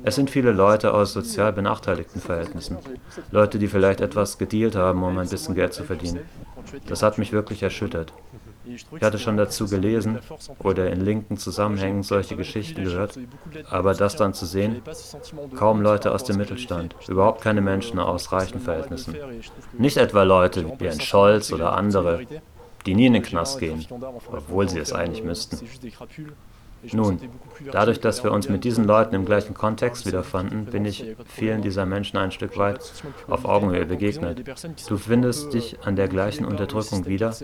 Es 0.04 0.14
sind 0.14 0.30
viele 0.30 0.52
Leute 0.52 0.94
aus 0.94 1.12
sozial 1.12 1.52
benachteiligten 1.52 2.20
Verhältnissen. 2.20 2.78
Leute, 3.30 3.58
die 3.58 3.68
vielleicht 3.68 4.00
etwas 4.00 4.38
gedealt 4.38 4.76
haben, 4.76 5.02
um 5.02 5.18
ein 5.18 5.28
bisschen 5.28 5.54
Geld 5.54 5.72
zu 5.74 5.84
verdienen. 5.84 6.20
Das 6.86 7.02
hat 7.02 7.18
mich 7.18 7.32
wirklich 7.32 7.62
erschüttert. 7.62 8.12
Ich 8.64 9.02
hatte 9.02 9.18
schon 9.18 9.36
dazu 9.36 9.66
gelesen 9.66 10.20
oder 10.60 10.90
in 10.90 11.00
linken 11.00 11.36
Zusammenhängen 11.36 12.02
solche 12.04 12.36
Geschichten 12.36 12.84
gehört, 12.84 13.18
aber 13.68 13.94
das 13.94 14.14
dann 14.16 14.34
zu 14.34 14.46
sehen, 14.46 14.82
kaum 15.56 15.82
Leute 15.82 16.12
aus 16.12 16.24
dem 16.24 16.36
Mittelstand, 16.36 16.94
überhaupt 17.08 17.42
keine 17.42 17.60
Menschen 17.60 17.98
aus 17.98 18.30
reichen 18.30 18.60
Verhältnissen. 18.60 19.16
Nicht 19.76 19.96
etwa 19.96 20.22
Leute 20.22 20.72
wie 20.78 20.88
ein 20.88 21.00
Scholz 21.00 21.52
oder 21.52 21.72
andere, 21.72 22.20
die 22.86 22.94
nie 22.94 23.06
in 23.06 23.12
den 23.14 23.22
Knast 23.22 23.58
gehen, 23.58 23.84
obwohl 24.30 24.68
sie 24.68 24.78
es 24.78 24.92
eigentlich 24.92 25.24
müssten. 25.24 25.58
Nun, 26.92 27.20
dadurch, 27.70 28.00
dass 28.00 28.24
wir 28.24 28.32
uns 28.32 28.48
mit 28.48 28.64
diesen 28.64 28.84
Leuten 28.84 29.14
im 29.14 29.24
gleichen 29.24 29.54
Kontext 29.54 30.04
wiederfanden, 30.04 30.64
bin 30.66 30.84
ich 30.84 31.04
vielen 31.26 31.62
dieser 31.62 31.86
Menschen 31.86 32.16
ein 32.16 32.32
Stück 32.32 32.58
weit 32.58 32.80
auf 33.28 33.44
Augenhöhe 33.44 33.86
begegnet. 33.86 34.42
Du 34.88 34.96
findest 34.96 35.54
dich 35.54 35.78
an 35.84 35.94
der 35.94 36.08
gleichen 36.08 36.44
Unterdrückung 36.44 37.06
wieder, 37.06 37.34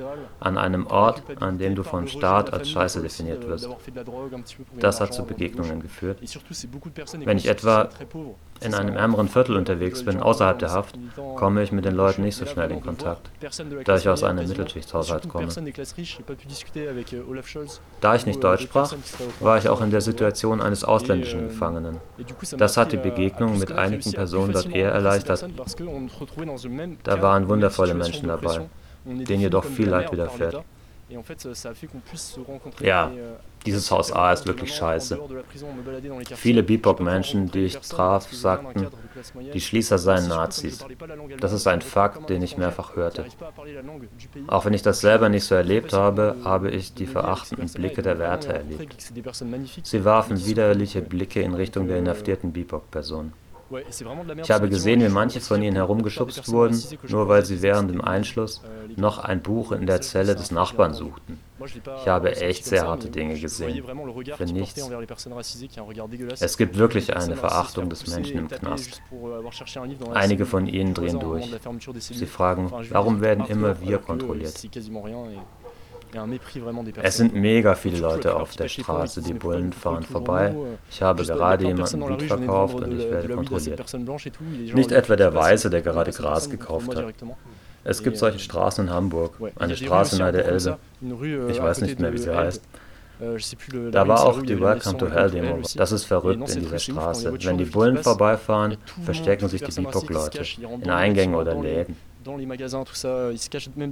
an 0.40 0.58
einem 0.58 0.88
Ort, 0.88 1.22
an 1.40 1.58
dem 1.58 1.76
du 1.76 1.84
vom 1.84 2.08
Staat 2.08 2.52
als 2.52 2.68
Scheiße 2.70 3.00
definiert 3.00 3.46
wirst. 3.46 3.68
Das 4.80 5.00
hat 5.00 5.14
zu 5.14 5.24
Begegnungen 5.24 5.80
geführt. 5.80 6.18
Wenn 7.24 7.36
ich 7.36 7.46
etwa 7.46 7.90
in 8.60 8.74
einem 8.74 8.96
ärmeren 8.96 9.28
Viertel 9.28 9.56
unterwegs 9.56 10.02
bin, 10.02 10.20
außerhalb 10.20 10.58
der 10.58 10.72
Haft, 10.72 10.98
komme 11.36 11.62
ich 11.62 11.72
mit 11.72 11.84
den 11.84 11.94
Leuten 11.94 12.22
nicht 12.22 12.36
so 12.36 12.46
schnell 12.46 12.70
in 12.70 12.80
Kontakt, 12.80 13.30
da 13.84 13.96
ich 13.96 14.08
aus 14.08 14.22
einem 14.22 14.46
Mittelschichtshaushalt 14.48 15.28
komme. 15.28 15.48
Da 18.00 18.14
ich 18.14 18.26
nicht 18.26 18.42
Deutsch 18.42 18.62
sprach, 18.62 18.94
war 19.40 19.58
ich 19.58 19.68
auch 19.68 19.80
in 19.80 19.90
der 19.90 20.00
Situation 20.00 20.60
eines 20.60 20.84
ausländischen 20.84 21.48
Gefangenen. 21.48 21.98
Das 22.56 22.76
hat 22.76 22.92
die 22.92 22.96
Begegnung 22.96 23.58
mit 23.58 23.72
einigen 23.72 24.12
Personen 24.12 24.52
dort 24.52 24.74
eher 24.74 24.92
erleichtert. 24.92 25.44
Da 27.04 27.22
waren 27.22 27.48
wundervolle 27.48 27.94
Menschen 27.94 28.28
dabei, 28.28 28.68
denen 29.04 29.40
jedoch 29.40 29.64
viel 29.64 29.88
Leid 29.88 30.12
widerfährt. 30.12 30.62
Ja, 32.80 33.08
euh, 33.08 33.36
dieses 33.64 33.90
Haus 33.90 34.12
A 34.12 34.32
ist 34.32 34.46
wirklich 34.46 34.74
scheiße. 34.74 35.18
Viele 36.34 36.62
BIPOC-Menschen, 36.62 37.50
die 37.50 37.64
ich 37.64 37.78
traf, 37.78 38.30
sagten, 38.32 38.88
die 39.52 39.60
Schließer 39.60 39.98
seien 39.98 40.28
Nazis. 40.28 40.84
Das 41.40 41.52
ist 41.52 41.66
ein 41.66 41.80
Fakt, 41.80 42.28
den 42.28 42.42
ich 42.42 42.56
mehrfach 42.56 42.94
hörte. 42.96 43.24
Auch 44.46 44.64
wenn 44.64 44.74
ich 44.74 44.82
das 44.82 45.00
selber 45.00 45.28
nicht 45.28 45.44
so 45.44 45.54
erlebt 45.54 45.92
habe, 45.92 46.36
habe 46.44 46.70
ich 46.70 46.94
die 46.94 47.06
verachtenden 47.06 47.70
Blicke 47.72 48.02
der 48.02 48.18
Wärter 48.18 48.54
erlebt. 48.54 49.12
Sie 49.82 50.04
warfen 50.04 50.46
widerliche 50.46 51.00
Blicke 51.00 51.40
in 51.40 51.54
Richtung 51.54 51.88
der 51.88 51.98
inhaftierten 51.98 52.52
BIPOC-Personen. 52.52 53.32
Ich 53.70 54.50
habe 54.50 54.68
gesehen, 54.68 55.02
wie 55.02 55.08
manche 55.08 55.40
von 55.40 55.62
ihnen 55.62 55.76
herumgeschubst 55.76 56.50
wurden, 56.50 56.82
nur 57.08 57.28
weil 57.28 57.44
sie 57.44 57.60
während 57.60 57.90
dem 57.90 58.00
Einschluss 58.00 58.62
euh, 58.64 59.00
noch 59.00 59.18
ein 59.18 59.42
Buch 59.42 59.72
in 59.72 59.86
der 59.86 60.00
Zelle 60.00 60.34
des 60.34 60.50
Nachbarn 60.50 60.94
suchten. 60.94 61.38
Ich 61.60 62.08
habe 62.08 62.36
echt 62.36 62.64
sehr 62.64 62.86
harte 62.86 63.10
Dinge 63.10 63.38
gesehen. 63.38 63.84
Für 64.36 64.44
nichts. 64.44 64.80
Es 66.40 66.56
gibt 66.56 66.78
wirklich 66.78 67.14
eine 67.16 67.36
Verachtung 67.36 67.90
des 67.90 68.06
Menschen 68.06 68.38
im 68.38 68.48
Knast. 68.48 69.02
Euh, 69.12 70.14
Einige 70.14 70.46
von 70.46 70.66
ihnen 70.66 70.94
drehen 70.94 71.18
durch. 71.18 71.50
Sie 71.98 72.26
fragen, 72.26 72.70
warum 72.90 73.20
werden 73.20 73.44
immer 73.46 73.80
wir 73.80 73.98
kontrolliert? 73.98 74.54
Es 77.02 77.16
sind 77.16 77.34
mega 77.34 77.74
viele 77.74 77.98
Leute 77.98 78.34
auf 78.36 78.56
der 78.56 78.68
Straße, 78.68 79.22
die 79.22 79.34
Bullen 79.34 79.72
fahren 79.72 80.02
vorbei. 80.02 80.54
Ich 80.90 81.02
habe 81.02 81.24
gerade 81.24 81.66
jemanden 81.66 82.08
Weed 82.08 82.22
verkauft 82.22 82.76
und 82.76 82.98
ich 82.98 83.10
werde 83.10 83.28
kontrolliert. 83.28 83.80
Nicht 84.74 84.92
etwa 84.92 85.16
der 85.16 85.34
Weiße, 85.34 85.70
der 85.70 85.82
gerade 85.82 86.12
Gras 86.12 86.48
gekauft 86.48 86.94
hat. 86.96 87.14
Es 87.84 88.02
gibt 88.02 88.18
solche 88.18 88.38
Straßen 88.38 88.86
in 88.86 88.92
Hamburg, 88.92 89.34
eine 89.56 89.76
Straße 89.76 90.18
nahe 90.18 90.32
der 90.32 90.46
Elbe. 90.46 90.78
Ich 91.48 91.62
weiß 91.62 91.80
nicht 91.82 92.00
mehr, 92.00 92.12
wie 92.12 92.18
sie 92.18 92.34
heißt. 92.34 92.62
Da 93.90 94.06
war 94.06 94.24
auch 94.26 94.42
die 94.42 94.60
Welcome 94.60 94.98
to 94.98 95.10
Hell 95.10 95.30
Demo. 95.30 95.60
Das 95.76 95.90
ist 95.90 96.04
verrückt 96.04 96.48
in 96.50 96.60
dieser 96.60 96.78
Straße. 96.78 97.32
Wenn 97.44 97.58
die 97.58 97.64
Bullen 97.64 97.98
vorbeifahren, 97.98 98.76
verstecken 99.04 99.48
sich 99.48 99.62
die 99.62 99.72
BIPOC-Leute 99.72 100.42
in 100.82 100.90
Eingängen 100.90 101.34
oder 101.34 101.54
Läden. 101.60 101.96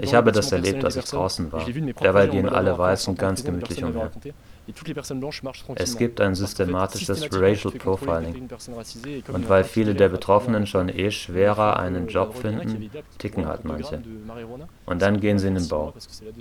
Ich 0.00 0.14
habe 0.14 0.32
das 0.32 0.52
erlebt, 0.52 0.84
als 0.84 0.96
ich 0.96 1.04
draußen 1.04 1.52
war. 1.52 1.64
Derweil 1.64 2.28
gehen 2.28 2.48
alle 2.48 2.76
Weißen 2.76 3.16
ganz 3.16 3.44
gemütlich 3.44 3.82
umher. 3.82 4.10
Es 5.76 5.96
gibt 5.96 6.20
ein 6.20 6.34
systematisches 6.34 7.28
Racial 7.32 7.72
Profiling. 7.74 8.48
Und 9.32 9.48
weil 9.48 9.64
viele 9.64 9.94
der 9.94 10.08
Betroffenen 10.08 10.66
schon 10.66 10.88
eh 10.88 11.10
schwerer 11.10 11.78
einen 11.78 12.08
Job 12.08 12.34
finden, 12.36 12.90
ticken 13.18 13.46
halt 13.46 13.64
manche. 13.64 14.02
Und 14.86 15.02
dann 15.02 15.20
gehen 15.20 15.38
sie 15.38 15.48
in 15.48 15.54
den 15.54 15.68
Bau. 15.68 15.94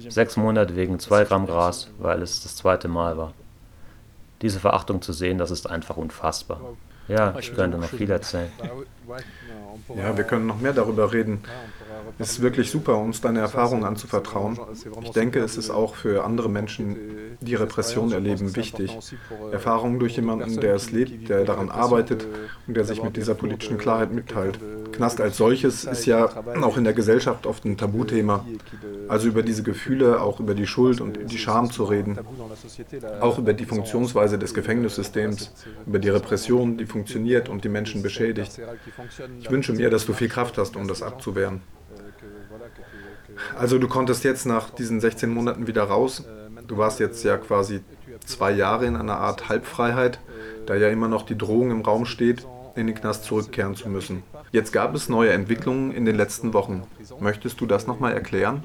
Sechs 0.10 0.38
Monate 0.38 0.76
wegen 0.76 1.00
zwei 1.00 1.24
Gramm 1.24 1.46
Gras, 1.46 1.90
weil 2.00 2.22
es 2.22 2.42
das 2.42 2.56
zweite 2.56 2.88
Mal 2.88 3.18
war. 3.18 3.34
Diese 4.42 4.60
Verachtung 4.60 5.02
zu 5.02 5.14
sehen, 5.14 5.38
das 5.38 5.52
ist 5.52 5.70
einfach 5.70 5.98
unfassbar. 5.98 6.60
Ja, 7.08 7.36
ich 7.40 7.54
könnte 7.54 7.78
noch 7.78 7.90
viel 7.90 8.10
erzählen. 8.10 8.52
Ja, 9.96 10.18
wir 10.18 10.24
können 10.24 10.48
noch 10.48 10.60
mehr 10.60 10.74
darüber 10.74 11.14
reden. 11.14 11.42
Es 12.20 12.32
ist 12.32 12.42
wirklich 12.42 12.72
super, 12.72 12.98
uns 12.98 13.22
deine 13.22 13.40
Erfahrungen 13.40 13.84
anzuvertrauen. 13.84 14.60
Ich 15.04 15.12
denke, 15.12 15.40
es 15.40 15.58
ist 15.58 15.70
auch 15.70 15.96
für 15.96 16.24
andere 16.24 16.50
Menschen, 16.50 16.98
die 17.42 17.56
Repression 17.56 18.12
erleben, 18.12 18.56
wichtig. 18.56 18.98
Erfahrungen 19.52 20.00
durch 20.00 20.16
jemanden, 20.16 20.60
der 20.60 20.76
es 20.76 20.92
lebt, 20.92 21.30
der 21.30 21.44
daran 21.46 21.70
arbeitet 21.70 22.28
und 22.68 22.76
der 22.76 22.86
sich 22.86 23.04
mit 23.04 23.18
dieser 23.18 23.36
politischen 23.36 23.78
Klarheit 23.78 24.12
mitteilt. 24.12 24.60
Knast 24.92 25.20
als 25.20 25.38
solches 25.38 25.84
ist 25.84 26.06
ja 26.06 26.30
auch 26.62 26.78
in 26.78 26.86
der 26.86 26.94
Gesellschaft 26.94 27.46
oft 27.46 27.66
ein 27.66 27.78
Tabuthema. 27.78 28.46
Also 29.08 29.28
über 29.28 29.44
diese 29.44 29.62
Gefühle, 29.62 30.22
auch 30.22 30.40
über 30.40 30.56
die 30.56 30.66
Schuld 30.66 31.02
und 31.02 31.32
die 31.32 31.38
Scham 31.38 31.70
zu 31.72 31.84
reden. 31.84 32.18
Auch 33.20 33.38
über 33.38 33.54
die 33.54 33.66
Funktionsweise 33.66 34.40
des 34.40 34.54
Gefängnissystems, 34.54 35.52
über 35.86 36.00
die 36.00 36.10
Repression, 36.10 36.78
die 36.78 36.86
funktioniert 36.86 37.50
und 37.50 37.64
die 37.64 37.70
Menschen 37.70 38.02
beschädigt. 38.02 38.60
Ich 39.40 39.50
wünsche 39.52 39.74
mir, 39.74 39.90
dass 39.90 40.06
du 40.06 40.14
viel 40.14 40.30
Kraft 40.30 40.58
hast, 40.58 40.76
um 40.76 40.88
das 40.88 41.02
abzuwehren. 41.02 41.62
Also 43.58 43.78
du 43.78 43.88
konntest 43.88 44.24
jetzt 44.24 44.46
nach 44.46 44.70
diesen 44.70 45.02
16 45.02 45.30
Monaten 45.30 45.68
wieder 45.68 45.84
raus. 45.84 46.24
Du 46.68 46.78
warst 46.78 47.00
jetzt 47.00 47.24
ja 47.24 47.38
quasi 47.38 47.82
zwei 48.26 48.52
Jahre 48.52 48.86
in 48.86 48.96
einer 48.96 49.18
Art 49.18 49.50
Halbfreiheit, 49.50 50.20
da 50.66 50.76
ja 50.76 50.90
immer 50.90 51.08
noch 51.08 51.24
die 51.24 51.38
Drohung 51.38 51.72
im 51.72 51.82
Raum 51.82 52.06
steht, 52.06 52.46
in 52.76 52.88
den 52.88 52.96
Knast 52.96 53.24
zurückkehren 53.24 53.76
zu 53.76 53.90
müssen. 53.90 54.24
Jetzt 54.52 54.72
gab 54.72 54.96
es 54.96 55.10
neue 55.10 55.32
Entwicklungen 55.32 55.92
in 55.92 56.06
den 56.06 56.16
letzten 56.16 56.54
Wochen. 56.54 56.84
Möchtest 57.20 57.60
du 57.62 57.66
das 57.66 57.88
nochmal 57.88 58.14
erklären? 58.14 58.64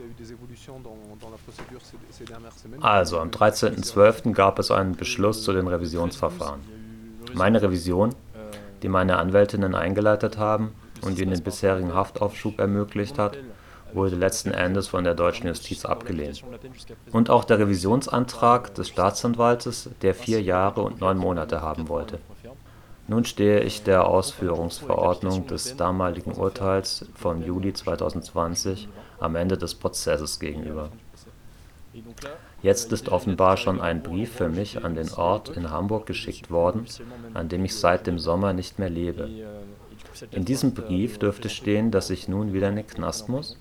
Also, 2.80 3.18
am 3.18 3.30
13.12. 3.30 4.32
gab 4.32 4.58
es 4.58 4.70
einen 4.70 4.96
Beschluss 4.96 5.42
zu 5.42 5.52
den 5.52 5.66
Revisionsverfahren. 5.66 6.60
Meine 7.34 7.62
Revision, 7.62 8.14
die 8.82 8.88
meine 8.88 9.18
Anwältinnen 9.18 9.74
eingeleitet 9.74 10.38
haben 10.38 10.74
und 11.02 11.18
die 11.18 11.26
den 11.26 11.42
bisherigen 11.42 11.94
Haftaufschub 11.94 12.58
ermöglicht 12.58 13.18
hat, 13.18 13.38
wurde 13.92 14.16
letzten 14.16 14.52
Endes 14.52 14.88
von 14.88 15.04
der 15.04 15.14
deutschen 15.14 15.48
Justiz 15.48 15.84
abgelehnt. 15.84 16.44
Und 17.12 17.30
auch 17.30 17.44
der 17.44 17.58
Revisionsantrag 17.58 18.74
des 18.74 18.88
Staatsanwaltes, 18.88 19.90
der 20.02 20.14
vier 20.14 20.42
Jahre 20.42 20.82
und 20.82 21.00
neun 21.00 21.18
Monate 21.18 21.60
haben 21.60 21.88
wollte. 21.88 22.18
Nun 23.08 23.24
stehe 23.24 23.60
ich 23.60 23.82
der 23.82 24.06
Ausführungsverordnung 24.06 25.46
des 25.48 25.76
damaligen 25.76 26.32
Urteils 26.32 27.06
vom 27.16 27.42
Juli 27.42 27.72
2020 27.72 28.88
am 29.18 29.34
Ende 29.34 29.58
des 29.58 29.74
Prozesses 29.74 30.38
gegenüber. 30.38 30.90
Jetzt 32.62 32.92
ist 32.92 33.08
offenbar 33.08 33.56
schon 33.56 33.80
ein 33.80 34.02
Brief 34.02 34.32
für 34.32 34.48
mich 34.48 34.84
an 34.84 34.94
den 34.94 35.10
Ort 35.12 35.48
in 35.50 35.70
Hamburg 35.70 36.06
geschickt 36.06 36.50
worden, 36.50 36.86
an 37.34 37.48
dem 37.48 37.64
ich 37.64 37.74
seit 37.76 38.06
dem 38.06 38.18
Sommer 38.18 38.52
nicht 38.52 38.78
mehr 38.78 38.90
lebe. 38.90 39.28
In 40.30 40.44
diesem 40.44 40.74
Brief 40.74 41.18
dürfte 41.18 41.48
stehen, 41.48 41.90
dass 41.90 42.10
ich 42.10 42.28
nun 42.28 42.52
wieder 42.52 42.68
in 42.68 42.76
den 42.76 42.86
Knast 42.86 43.28
muss 43.28 43.56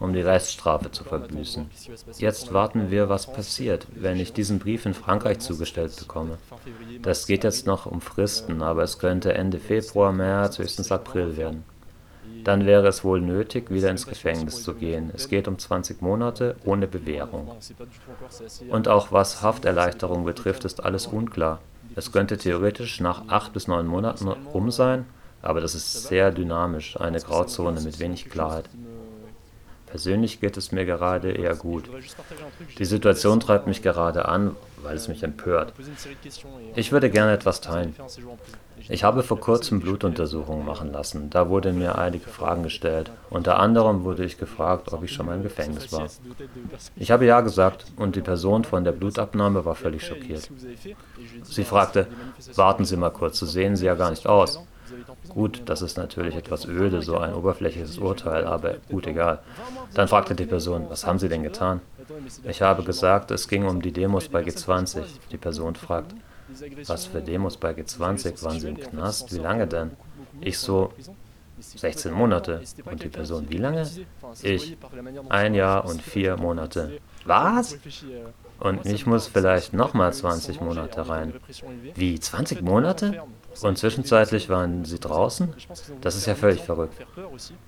um 0.00 0.12
die 0.12 0.20
Reststrafe 0.20 0.90
zu 0.90 1.04
verbüßen. 1.04 1.70
Jetzt 2.18 2.52
warten 2.52 2.90
wir, 2.90 3.08
was 3.08 3.32
passiert, 3.32 3.86
wenn 3.94 4.18
ich 4.18 4.32
diesen 4.32 4.58
Brief 4.58 4.86
in 4.86 4.94
Frankreich 4.94 5.38
zugestellt 5.38 5.96
bekomme. 5.96 6.38
Das 7.02 7.26
geht 7.26 7.44
jetzt 7.44 7.66
noch 7.66 7.86
um 7.86 8.00
Fristen, 8.00 8.62
aber 8.62 8.82
es 8.82 8.98
könnte 8.98 9.34
Ende 9.34 9.58
Februar, 9.58 10.12
März, 10.12 10.58
höchstens 10.58 10.90
April 10.90 11.36
werden. 11.36 11.64
Dann 12.44 12.66
wäre 12.66 12.86
es 12.88 13.04
wohl 13.04 13.20
nötig, 13.20 13.70
wieder 13.70 13.90
ins 13.90 14.06
Gefängnis 14.06 14.62
zu 14.62 14.74
gehen. 14.74 15.10
Es 15.14 15.28
geht 15.28 15.48
um 15.48 15.58
20 15.58 16.02
Monate 16.02 16.56
ohne 16.64 16.86
Bewährung. 16.86 17.50
Und 18.68 18.88
auch 18.88 19.12
was 19.12 19.40
Hafterleichterung 19.42 20.24
betrifft, 20.24 20.64
ist 20.64 20.84
alles 20.84 21.06
unklar. 21.06 21.60
Es 21.96 22.12
könnte 22.12 22.36
theoretisch 22.36 23.00
nach 23.00 23.28
acht 23.28 23.52
bis 23.52 23.68
neun 23.68 23.86
Monaten 23.86 24.28
um 24.52 24.70
sein, 24.70 25.06
aber 25.42 25.60
das 25.60 25.74
ist 25.74 26.04
sehr 26.04 26.32
dynamisch, 26.32 26.98
eine 27.00 27.20
Grauzone 27.20 27.80
mit 27.80 27.98
wenig 28.00 28.30
Klarheit. 28.30 28.68
Persönlich 29.94 30.40
geht 30.40 30.56
es 30.56 30.72
mir 30.72 30.84
gerade 30.84 31.30
eher 31.30 31.54
gut. 31.54 31.88
Die 32.80 32.84
Situation 32.84 33.38
treibt 33.38 33.68
mich 33.68 33.80
gerade 33.80 34.26
an, 34.26 34.56
weil 34.82 34.96
es 34.96 35.06
mich 35.06 35.22
empört. 35.22 35.72
Ich 36.74 36.90
würde 36.90 37.10
gerne 37.10 37.32
etwas 37.32 37.60
teilen. 37.60 37.94
Ich 38.88 39.04
habe 39.04 39.22
vor 39.22 39.38
kurzem 39.38 39.78
Blutuntersuchungen 39.78 40.66
machen 40.66 40.90
lassen. 40.90 41.30
Da 41.30 41.48
wurden 41.48 41.78
mir 41.78 41.96
einige 41.96 42.28
Fragen 42.28 42.64
gestellt. 42.64 43.12
Unter 43.30 43.60
anderem 43.60 44.02
wurde 44.02 44.24
ich 44.24 44.36
gefragt, 44.36 44.92
ob 44.92 45.04
ich 45.04 45.12
schon 45.12 45.26
mal 45.26 45.36
im 45.36 45.44
Gefängnis 45.44 45.92
war. 45.92 46.08
Ich 46.96 47.12
habe 47.12 47.24
ja 47.24 47.40
gesagt 47.40 47.86
und 47.94 48.16
die 48.16 48.20
Person 48.20 48.64
von 48.64 48.82
der 48.82 48.90
Blutabnahme 48.90 49.64
war 49.64 49.76
völlig 49.76 50.04
schockiert. 50.04 50.50
Sie 51.44 51.62
fragte, 51.62 52.08
warten 52.56 52.84
Sie 52.84 52.96
mal 52.96 53.10
kurz, 53.10 53.38
so 53.38 53.46
sehen 53.46 53.76
Sie 53.76 53.86
ja 53.86 53.94
gar 53.94 54.10
nicht 54.10 54.26
aus. 54.26 54.58
Gut, 55.28 55.62
das 55.66 55.82
ist 55.82 55.96
natürlich 55.96 56.34
etwas 56.36 56.66
öde, 56.66 57.02
so 57.02 57.18
ein 57.18 57.34
oberflächliches 57.34 57.98
Urteil, 57.98 58.44
aber 58.44 58.74
gut, 58.90 59.06
egal. 59.06 59.40
Dann 59.94 60.08
fragte 60.08 60.34
die 60.34 60.46
Person, 60.46 60.86
was 60.88 61.06
haben 61.06 61.18
Sie 61.18 61.28
denn 61.28 61.42
getan? 61.42 61.80
Ich 62.44 62.62
habe 62.62 62.82
gesagt, 62.82 63.30
es 63.30 63.48
ging 63.48 63.64
um 63.66 63.80
die 63.80 63.92
Demos 63.92 64.28
bei 64.28 64.42
G20. 64.42 65.02
Die 65.30 65.38
Person 65.38 65.74
fragt, 65.74 66.14
was 66.86 67.06
für 67.06 67.20
Demos 67.20 67.56
bei 67.56 67.72
G20? 67.72 68.44
Waren 68.44 68.60
Sie 68.60 68.68
im 68.68 68.78
Knast? 68.78 69.32
Wie 69.32 69.38
lange 69.38 69.66
denn? 69.66 69.90
Ich 70.40 70.58
so, 70.58 70.92
16 71.58 72.12
Monate. 72.12 72.60
Und 72.84 73.02
die 73.02 73.08
Person, 73.08 73.46
wie 73.48 73.58
lange? 73.58 73.88
Ich, 74.42 74.76
ein 75.28 75.54
Jahr 75.54 75.84
und 75.84 76.02
vier 76.02 76.36
Monate. 76.36 77.00
Was? 77.24 77.78
Und 78.60 78.86
ich 78.86 79.06
muss 79.06 79.26
vielleicht 79.26 79.72
nochmal 79.72 80.12
20 80.12 80.60
Monate 80.60 81.08
rein. 81.08 81.34
Wie, 81.94 82.18
20 82.18 82.62
Monate? 82.62 83.22
Und 83.62 83.78
zwischenzeitlich 83.78 84.48
waren 84.48 84.84
sie 84.84 84.98
draußen? 84.98 85.52
Das 86.00 86.16
ist 86.16 86.26
ja 86.26 86.34
völlig 86.34 86.62
verrückt. 86.62 86.94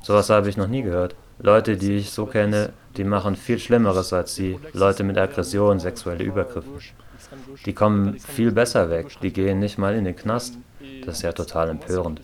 Sowas 0.02 0.30
habe 0.30 0.48
ich 0.48 0.56
noch 0.56 0.68
nie 0.68 0.82
gehört. 0.82 1.14
Leute, 1.38 1.76
die 1.76 1.96
ich 1.96 2.10
so 2.10 2.26
kenne, 2.26 2.72
die 2.96 3.04
machen 3.04 3.36
viel 3.36 3.58
Schlimmeres 3.58 4.12
als 4.12 4.34
sie. 4.34 4.58
Leute 4.72 5.04
mit 5.04 5.18
Aggression, 5.18 5.78
sexuelle 5.78 6.24
Übergriffe. 6.24 6.78
Die 7.64 7.72
kommen 7.72 8.18
viel 8.18 8.52
besser 8.52 8.90
weg. 8.90 9.18
Die 9.22 9.32
gehen 9.32 9.58
nicht 9.58 9.78
mal 9.78 9.94
in 9.94 10.04
den 10.04 10.16
Knast. 10.16 10.56
Das 11.04 11.16
ist 11.16 11.22
ja 11.22 11.32
total 11.32 11.70
empörend. 11.70 12.20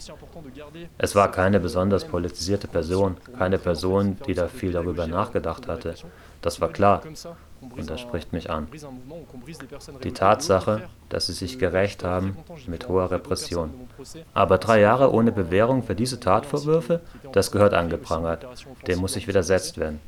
Es 0.98 1.14
war 1.14 1.30
keine 1.30 1.60
besonders 1.60 2.04
politisierte 2.04 2.68
Person, 2.68 3.16
keine 3.38 3.58
Person, 3.58 4.16
die 4.26 4.34
da 4.34 4.48
viel 4.48 4.72
darüber 4.72 5.06
nachgedacht 5.06 5.68
hatte. 5.68 5.94
Das 6.40 6.60
war 6.60 6.70
klar 6.70 7.02
und 7.76 7.90
das 7.90 8.00
spricht 8.00 8.32
mich 8.32 8.50
an. 8.50 8.68
Die 10.02 10.12
Tatsache, 10.12 10.82
dass 11.08 11.26
sie 11.26 11.32
sich 11.32 11.58
gerecht 11.58 12.04
haben 12.04 12.36
mit 12.66 12.88
hoher 12.88 13.10
Repression. 13.10 13.70
Aber 14.34 14.58
drei 14.58 14.80
Jahre 14.80 15.12
ohne 15.12 15.32
Bewährung 15.32 15.82
für 15.82 15.94
diese 15.94 16.20
Tatvorwürfe, 16.20 17.00
das 17.32 17.52
gehört 17.52 17.74
angeprangert. 17.74 18.46
Dem 18.86 18.98
muss 18.98 19.14
sich 19.14 19.28
widersetzt 19.28 19.78
werden. 19.78 20.00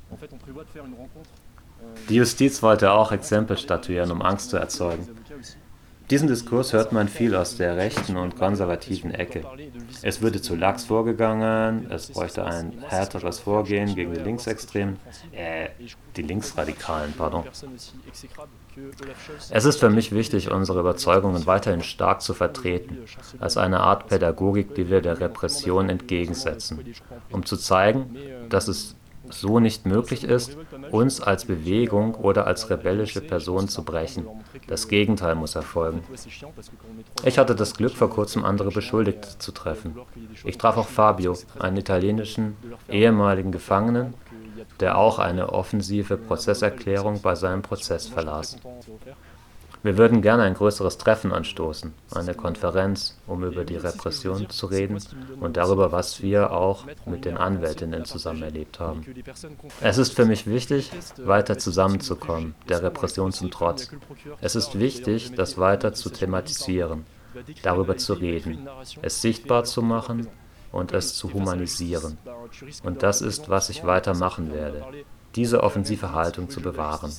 Die 2.08 2.16
Justiz 2.16 2.62
wollte 2.62 2.92
auch 2.92 3.12
Exempel 3.12 3.56
statuieren, 3.56 4.10
um 4.10 4.22
Angst 4.22 4.50
zu 4.50 4.56
erzeugen. 4.56 5.08
Diesen 6.10 6.28
Diskurs 6.28 6.72
hört 6.74 6.92
man 6.92 7.08
viel 7.08 7.34
aus 7.34 7.56
der 7.56 7.76
rechten 7.76 8.16
und 8.16 8.36
konservativen 8.36 9.12
Ecke. 9.12 9.42
Es 10.02 10.20
würde 10.20 10.42
zu 10.42 10.54
lax 10.54 10.84
vorgegangen, 10.84 11.90
es 11.90 12.08
bräuchte 12.08 12.44
ein 12.44 12.74
härteres 12.86 13.38
Vorgehen 13.38 13.94
gegen 13.94 14.12
die 14.12 14.20
Linksextremen, 14.20 14.98
äh, 15.32 15.68
die 16.16 16.22
Linksradikalen, 16.22 17.14
pardon. 17.16 17.44
Es 19.50 19.64
ist 19.64 19.80
für 19.80 19.88
mich 19.88 20.12
wichtig, 20.12 20.50
unsere 20.50 20.80
Überzeugungen 20.80 21.46
weiterhin 21.46 21.82
stark 21.82 22.20
zu 22.20 22.34
vertreten, 22.34 22.98
als 23.38 23.56
eine 23.56 23.80
Art 23.80 24.08
Pädagogik, 24.08 24.74
die 24.74 24.90
wir 24.90 25.00
der 25.00 25.20
Repression 25.20 25.88
entgegensetzen, 25.88 26.84
um 27.30 27.46
zu 27.46 27.56
zeigen, 27.56 28.16
dass 28.50 28.68
es 28.68 28.96
so 29.34 29.60
nicht 29.60 29.86
möglich 29.86 30.24
ist, 30.24 30.56
uns 30.90 31.20
als 31.20 31.44
Bewegung 31.44 32.14
oder 32.14 32.46
als 32.46 32.70
rebellische 32.70 33.20
Person 33.20 33.68
zu 33.68 33.84
brechen. 33.84 34.26
Das 34.66 34.88
Gegenteil 34.88 35.34
muss 35.34 35.54
erfolgen. 35.54 36.02
Ich 37.24 37.38
hatte 37.38 37.54
das 37.54 37.74
Glück, 37.74 37.92
vor 37.92 38.10
kurzem 38.10 38.44
andere 38.44 38.70
Beschuldigte 38.70 39.38
zu 39.38 39.52
treffen. 39.52 39.96
Ich 40.44 40.58
traf 40.58 40.76
auch 40.76 40.88
Fabio, 40.88 41.36
einen 41.58 41.76
italienischen 41.76 42.56
ehemaligen 42.88 43.52
Gefangenen, 43.52 44.14
der 44.80 44.98
auch 44.98 45.18
eine 45.18 45.50
offensive 45.50 46.16
Prozesserklärung 46.16 47.20
bei 47.20 47.34
seinem 47.34 47.62
Prozess 47.62 48.06
verlas. 48.06 48.56
Wir 49.84 49.98
würden 49.98 50.22
gerne 50.22 50.44
ein 50.44 50.54
größeres 50.54 50.96
Treffen 50.96 51.30
anstoßen, 51.30 51.92
eine 52.14 52.32
Konferenz, 52.32 53.18
um 53.26 53.44
über 53.44 53.64
die 53.64 53.76
Repression 53.76 54.48
zu 54.48 54.64
reden 54.64 54.98
und 55.40 55.58
darüber, 55.58 55.92
was 55.92 56.22
wir 56.22 56.52
auch 56.52 56.86
mit 57.04 57.26
den 57.26 57.36
Anwältinnen 57.36 58.06
zusammen 58.06 58.42
erlebt 58.42 58.80
haben. 58.80 59.04
Es 59.82 59.98
ist 59.98 60.14
für 60.14 60.24
mich 60.24 60.46
wichtig, 60.46 60.90
weiter 61.18 61.58
zusammenzukommen, 61.58 62.54
der 62.66 62.82
Repression 62.82 63.30
zum 63.30 63.50
Trotz. 63.50 63.90
Es 64.40 64.56
ist 64.56 64.78
wichtig, 64.78 65.34
das 65.34 65.58
weiter 65.58 65.92
zu 65.92 66.08
thematisieren, 66.08 67.04
darüber 67.62 67.98
zu 67.98 68.14
reden, 68.14 68.66
es 69.02 69.20
sichtbar 69.20 69.64
zu 69.64 69.82
machen 69.82 70.28
und 70.74 70.92
es 70.92 71.14
zu 71.14 71.32
humanisieren. 71.32 72.18
Und 72.82 73.02
das 73.02 73.22
ist, 73.22 73.48
was 73.48 73.70
ich 73.70 73.84
weiter 73.84 74.14
machen 74.14 74.52
werde 74.52 74.84
diese 75.34 75.62
offensive 75.62 76.12
Haltung 76.12 76.48
zu 76.48 76.60
bewahren. 76.60 77.12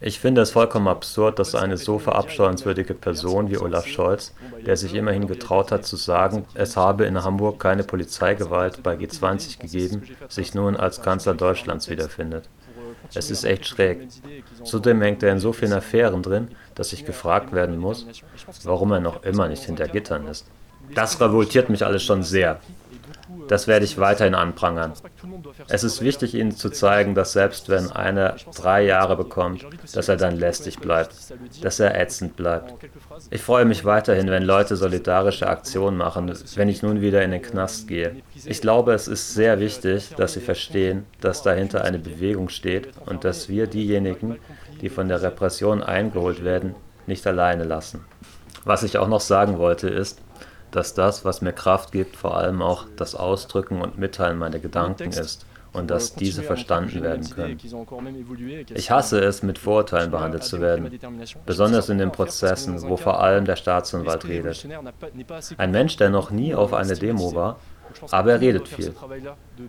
Ich 0.00 0.20
finde 0.20 0.40
es 0.40 0.52
vollkommen 0.52 0.88
absurd, 0.88 1.38
dass 1.38 1.54
eine 1.54 1.76
so 1.76 1.98
verabscheuenswürdige 1.98 2.94
Person 2.94 3.50
wie 3.50 3.58
Olaf 3.58 3.86
Scholz, 3.86 4.34
der 4.64 4.76
sich 4.76 4.94
immerhin 4.94 5.26
getraut 5.26 5.72
hat 5.72 5.84
zu 5.84 5.96
sagen, 5.96 6.44
es 6.54 6.76
habe 6.76 7.04
in 7.06 7.22
Hamburg 7.22 7.58
keine 7.58 7.82
Polizeigewalt 7.82 8.82
bei 8.82 8.94
G20 8.94 9.58
gegeben, 9.58 10.02
sich 10.28 10.54
nun 10.54 10.76
als 10.76 11.02
Kanzler 11.02 11.34
Deutschlands 11.34 11.90
wiederfindet. 11.90 12.48
Es 13.14 13.30
ist 13.30 13.44
echt 13.44 13.66
schräg. 13.66 14.06
Zudem 14.62 15.02
hängt 15.02 15.22
er 15.24 15.32
in 15.32 15.40
so 15.40 15.52
vielen 15.52 15.72
Affären 15.72 16.22
drin, 16.22 16.48
dass 16.76 16.92
ich 16.92 17.04
gefragt 17.04 17.52
werden 17.52 17.78
muss, 17.78 18.06
warum 18.62 18.92
er 18.92 19.00
noch 19.00 19.24
immer 19.24 19.48
nicht 19.48 19.64
hinter 19.64 19.88
Gittern 19.88 20.28
ist. 20.28 20.46
Das 20.94 21.20
revoltiert 21.20 21.70
mich 21.70 21.84
alles 21.84 22.04
schon 22.04 22.22
sehr. 22.22 22.60
Das 23.50 23.66
werde 23.66 23.84
ich 23.84 23.98
weiterhin 23.98 24.36
anprangern. 24.36 24.92
Es 25.66 25.82
ist 25.82 26.02
wichtig, 26.02 26.36
ihnen 26.36 26.52
zu 26.52 26.70
zeigen, 26.70 27.16
dass 27.16 27.32
selbst 27.32 27.68
wenn 27.68 27.90
einer 27.90 28.36
drei 28.54 28.84
Jahre 28.84 29.16
bekommt, 29.16 29.66
dass 29.92 30.08
er 30.08 30.16
dann 30.16 30.36
lästig 30.36 30.78
bleibt, 30.78 31.16
dass 31.60 31.80
er 31.80 32.00
ätzend 32.00 32.36
bleibt. 32.36 32.72
Ich 33.28 33.42
freue 33.42 33.64
mich 33.64 33.84
weiterhin, 33.84 34.28
wenn 34.30 34.44
Leute 34.44 34.76
solidarische 34.76 35.48
Aktionen 35.48 35.96
machen, 35.96 36.32
wenn 36.54 36.68
ich 36.68 36.84
nun 36.84 37.00
wieder 37.00 37.24
in 37.24 37.32
den 37.32 37.42
Knast 37.42 37.88
gehe. 37.88 38.22
Ich 38.44 38.60
glaube, 38.60 38.92
es 38.92 39.08
ist 39.08 39.34
sehr 39.34 39.58
wichtig, 39.58 40.14
dass 40.14 40.34
sie 40.34 40.40
verstehen, 40.40 41.04
dass 41.20 41.42
dahinter 41.42 41.82
eine 41.82 41.98
Bewegung 41.98 42.50
steht 42.50 42.90
und 43.06 43.24
dass 43.24 43.48
wir 43.48 43.66
diejenigen, 43.66 44.38
die 44.80 44.90
von 44.90 45.08
der 45.08 45.22
Repression 45.22 45.82
eingeholt 45.82 46.44
werden, 46.44 46.76
nicht 47.08 47.26
alleine 47.26 47.64
lassen. 47.64 48.04
Was 48.64 48.84
ich 48.84 48.96
auch 48.96 49.08
noch 49.08 49.20
sagen 49.20 49.58
wollte 49.58 49.88
ist, 49.88 50.20
dass 50.72 50.94
das, 50.94 51.24
was 51.24 51.42
mir 51.42 51.52
Kraft 51.52 51.92
gibt, 51.92 52.16
vor 52.16 52.36
allem 52.36 52.62
auch 52.62 52.86
das 52.96 53.14
Ausdrücken 53.14 53.80
und 53.80 53.98
Mitteilen 53.98 54.38
meiner 54.38 54.58
Gedanken 54.58 55.10
ist 55.10 55.46
und 55.72 55.90
dass 55.90 56.14
diese 56.14 56.42
verstanden 56.42 57.02
werden 57.02 57.28
können. 57.30 57.58
Ich 58.74 58.90
hasse 58.90 59.20
es, 59.20 59.42
mit 59.42 59.58
Vorurteilen 59.58 60.10
behandelt 60.10 60.44
zu 60.44 60.60
werden, 60.60 60.98
besonders 61.46 61.88
in 61.88 61.98
den 61.98 62.12
Prozessen, 62.12 62.82
wo 62.82 62.96
vor 62.96 63.20
allem 63.20 63.44
der 63.44 63.56
Staatsanwalt 63.56 64.26
redet. 64.26 64.66
Ein 65.56 65.70
Mensch, 65.70 65.96
der 65.96 66.10
noch 66.10 66.30
nie 66.30 66.54
auf 66.54 66.74
einer 66.74 66.94
Demo 66.94 67.34
war, 67.34 67.56
aber 68.10 68.32
er 68.32 68.40
redet 68.40 68.68
viel. 68.68 68.94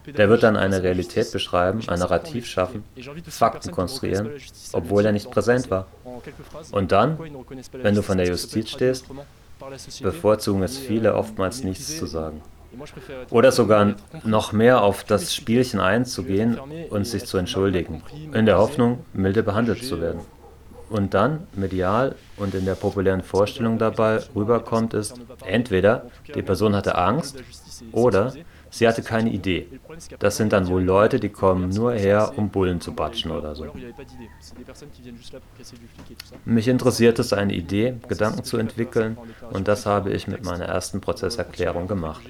Der 0.05 0.29
wird 0.29 0.43
dann 0.43 0.55
eine 0.55 0.83
Realität 0.83 1.31
beschreiben, 1.31 1.81
ein 1.87 1.99
Narrativ 1.99 2.45
schaffen, 2.45 2.83
Fakten 3.27 3.71
konstruieren, 3.71 4.31
obwohl 4.73 5.05
er 5.05 5.11
nicht 5.11 5.29
präsent 5.29 5.69
war. 5.69 5.87
Und 6.71 6.91
dann, 6.91 7.17
wenn 7.73 7.95
du 7.95 8.03
von 8.03 8.17
der 8.17 8.27
Justiz 8.27 8.69
stehst, 8.69 9.05
bevorzugen 10.01 10.63
es 10.63 10.77
viele 10.77 11.15
oftmals 11.15 11.63
nichts 11.63 11.97
zu 11.97 12.05
sagen. 12.05 12.41
Oder 13.29 13.51
sogar 13.51 13.95
noch 14.23 14.53
mehr 14.53 14.81
auf 14.81 15.03
das 15.03 15.35
Spielchen 15.35 15.79
einzugehen 15.79 16.57
und 16.89 17.05
sich 17.05 17.25
zu 17.25 17.37
entschuldigen, 17.37 18.01
in 18.33 18.45
der 18.45 18.57
Hoffnung, 18.57 19.05
milde 19.13 19.43
behandelt 19.43 19.83
zu 19.83 19.99
werden. 20.01 20.21
Und 20.89 21.13
dann, 21.13 21.47
medial 21.53 22.15
und 22.35 22.53
in 22.53 22.65
der 22.65 22.75
populären 22.75 23.23
Vorstellung 23.23 23.77
dabei 23.77 24.19
rüberkommt, 24.35 24.93
ist, 24.93 25.21
entweder 25.45 26.07
die 26.35 26.41
Person 26.41 26.75
hatte 26.75 26.97
Angst 26.97 27.41
oder 27.93 28.33
Sie 28.71 28.87
hatte 28.87 29.03
keine 29.03 29.29
Idee. 29.29 29.67
Das 30.19 30.37
sind 30.37 30.53
dann 30.53 30.67
wohl 30.69 30.81
Leute, 30.81 31.19
die 31.19 31.29
kommen 31.29 31.69
nur 31.69 31.91
her, 31.91 32.31
um 32.37 32.49
Bullen 32.49 32.79
zu 32.79 32.93
batschen 32.93 33.31
oder 33.31 33.53
so. 33.53 33.65
Mich 36.45 36.67
interessiert 36.69 37.19
es, 37.19 37.33
eine 37.33 37.53
Idee, 37.53 37.95
Gedanken 38.07 38.43
zu 38.43 38.57
entwickeln 38.57 39.17
und 39.51 39.67
das 39.67 39.85
habe 39.85 40.11
ich 40.11 40.27
mit 40.27 40.45
meiner 40.45 40.65
ersten 40.65 41.01
Prozesserklärung 41.01 41.87
gemacht. 41.87 42.21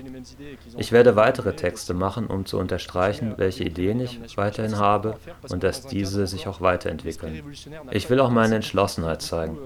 Ich 0.78 0.92
werde 0.92 1.16
weitere 1.16 1.56
Texte 1.56 1.94
machen, 1.94 2.26
um 2.26 2.46
zu 2.46 2.58
unterstreichen, 2.58 3.36
welche 3.38 3.64
Ideen 3.64 4.00
ich 4.00 4.20
weiterhin 4.36 4.78
habe 4.78 5.18
und 5.50 5.64
dass 5.64 5.86
diese 5.86 6.26
sich 6.26 6.48
auch 6.48 6.60
weiterentwickeln. 6.60 7.44
Ich 7.92 8.10
will 8.10 8.20
auch 8.20 8.32
meine 8.32 8.56
Entschlossenheit 8.56 9.22
zeigen. 9.22 9.58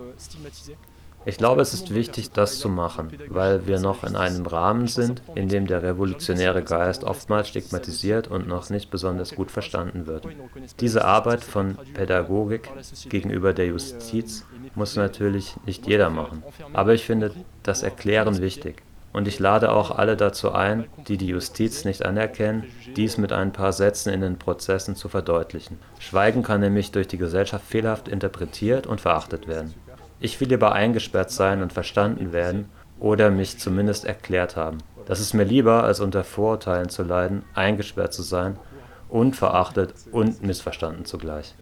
Ich 1.26 1.38
glaube, 1.38 1.62
es 1.62 1.74
ist 1.74 1.94
wichtig, 1.94 2.32
das 2.32 2.60
zu 2.60 2.70
machen, 2.70 3.12
weil 3.30 3.66
wir 3.66 3.80
noch 3.80 4.04
in 4.04 4.16
einem 4.16 4.46
Rahmen 4.46 4.88
sind, 4.88 5.24
in 5.34 5.50
dem 5.50 5.66
der 5.66 5.82
revolutionäre 5.82 6.64
Geist 6.64 7.04
oftmals 7.04 7.50
stigmatisiert 7.50 8.28
und 8.28 8.48
noch 8.48 8.70
nicht 8.70 8.92
besonders 8.92 9.34
gut 9.34 9.50
verstanden 9.50 10.06
wird. 10.06 10.28
Diese 10.80 11.04
Arbeit 11.04 11.44
von 11.44 11.78
Pädagogik 11.94 12.70
gegenüber 13.10 13.54
der 13.54 13.68
Justiz 13.68 14.46
muss 14.76 14.96
natürlich 14.96 15.56
nicht 15.66 15.88
jeder 15.88 16.10
machen, 16.10 16.44
aber 16.74 16.94
ich 16.94 17.06
finde 17.06 17.32
das 17.64 17.82
Erklären 17.82 18.40
wichtig. 18.40 18.84
Und 19.16 19.30
ich 19.30 19.40
lade 19.40 19.72
auch 19.72 19.92
alle 19.92 20.18
dazu 20.18 20.52
ein, 20.52 20.88
die 21.08 21.16
die 21.16 21.28
Justiz 21.28 21.86
nicht 21.86 22.06
anerkennen, 22.06 22.66
dies 22.98 23.18
mit 23.18 23.32
ein 23.32 23.54
paar 23.54 23.72
Sätzen 23.72 24.12
in 24.12 24.20
den 24.20 24.38
Prozessen 24.38 24.98
zu 24.98 25.08
verdeutlichen. 25.08 25.80
Schweigen 26.00 26.44
kann 26.44 26.60
nämlich 26.60 26.92
durch 26.92 27.08
die 27.08 27.18
Gesellschaft 27.18 27.66
fehlerhaft 27.66 28.10
interpretiert 28.10 28.86
und 28.86 29.00
verachtet 29.00 29.48
werden. 29.48 29.74
Ich 30.20 30.40
will 30.40 30.48
lieber 30.48 30.72
eingesperrt 30.72 31.32
sein 31.32 31.62
und 31.62 31.74
verstanden 31.74 32.32
werden 32.32 32.70
oder 33.00 33.32
mich 33.32 33.60
zumindest 33.60 34.06
erklärt 34.06 34.56
haben. 34.56 34.78
Das 35.06 35.20
ist 35.20 35.34
mir 35.34 35.44
lieber, 35.44 35.84
als 35.84 36.00
unter 36.00 36.24
Vorurteilen 36.24 36.90
zu 36.90 37.04
leiden, 37.04 37.44
eingesperrt 37.54 38.14
zu 38.14 38.24
sein, 38.24 38.58
unverachtet 39.10 39.94
und 40.12 40.42
missverstanden 40.42 41.06
zugleich. 41.06 41.56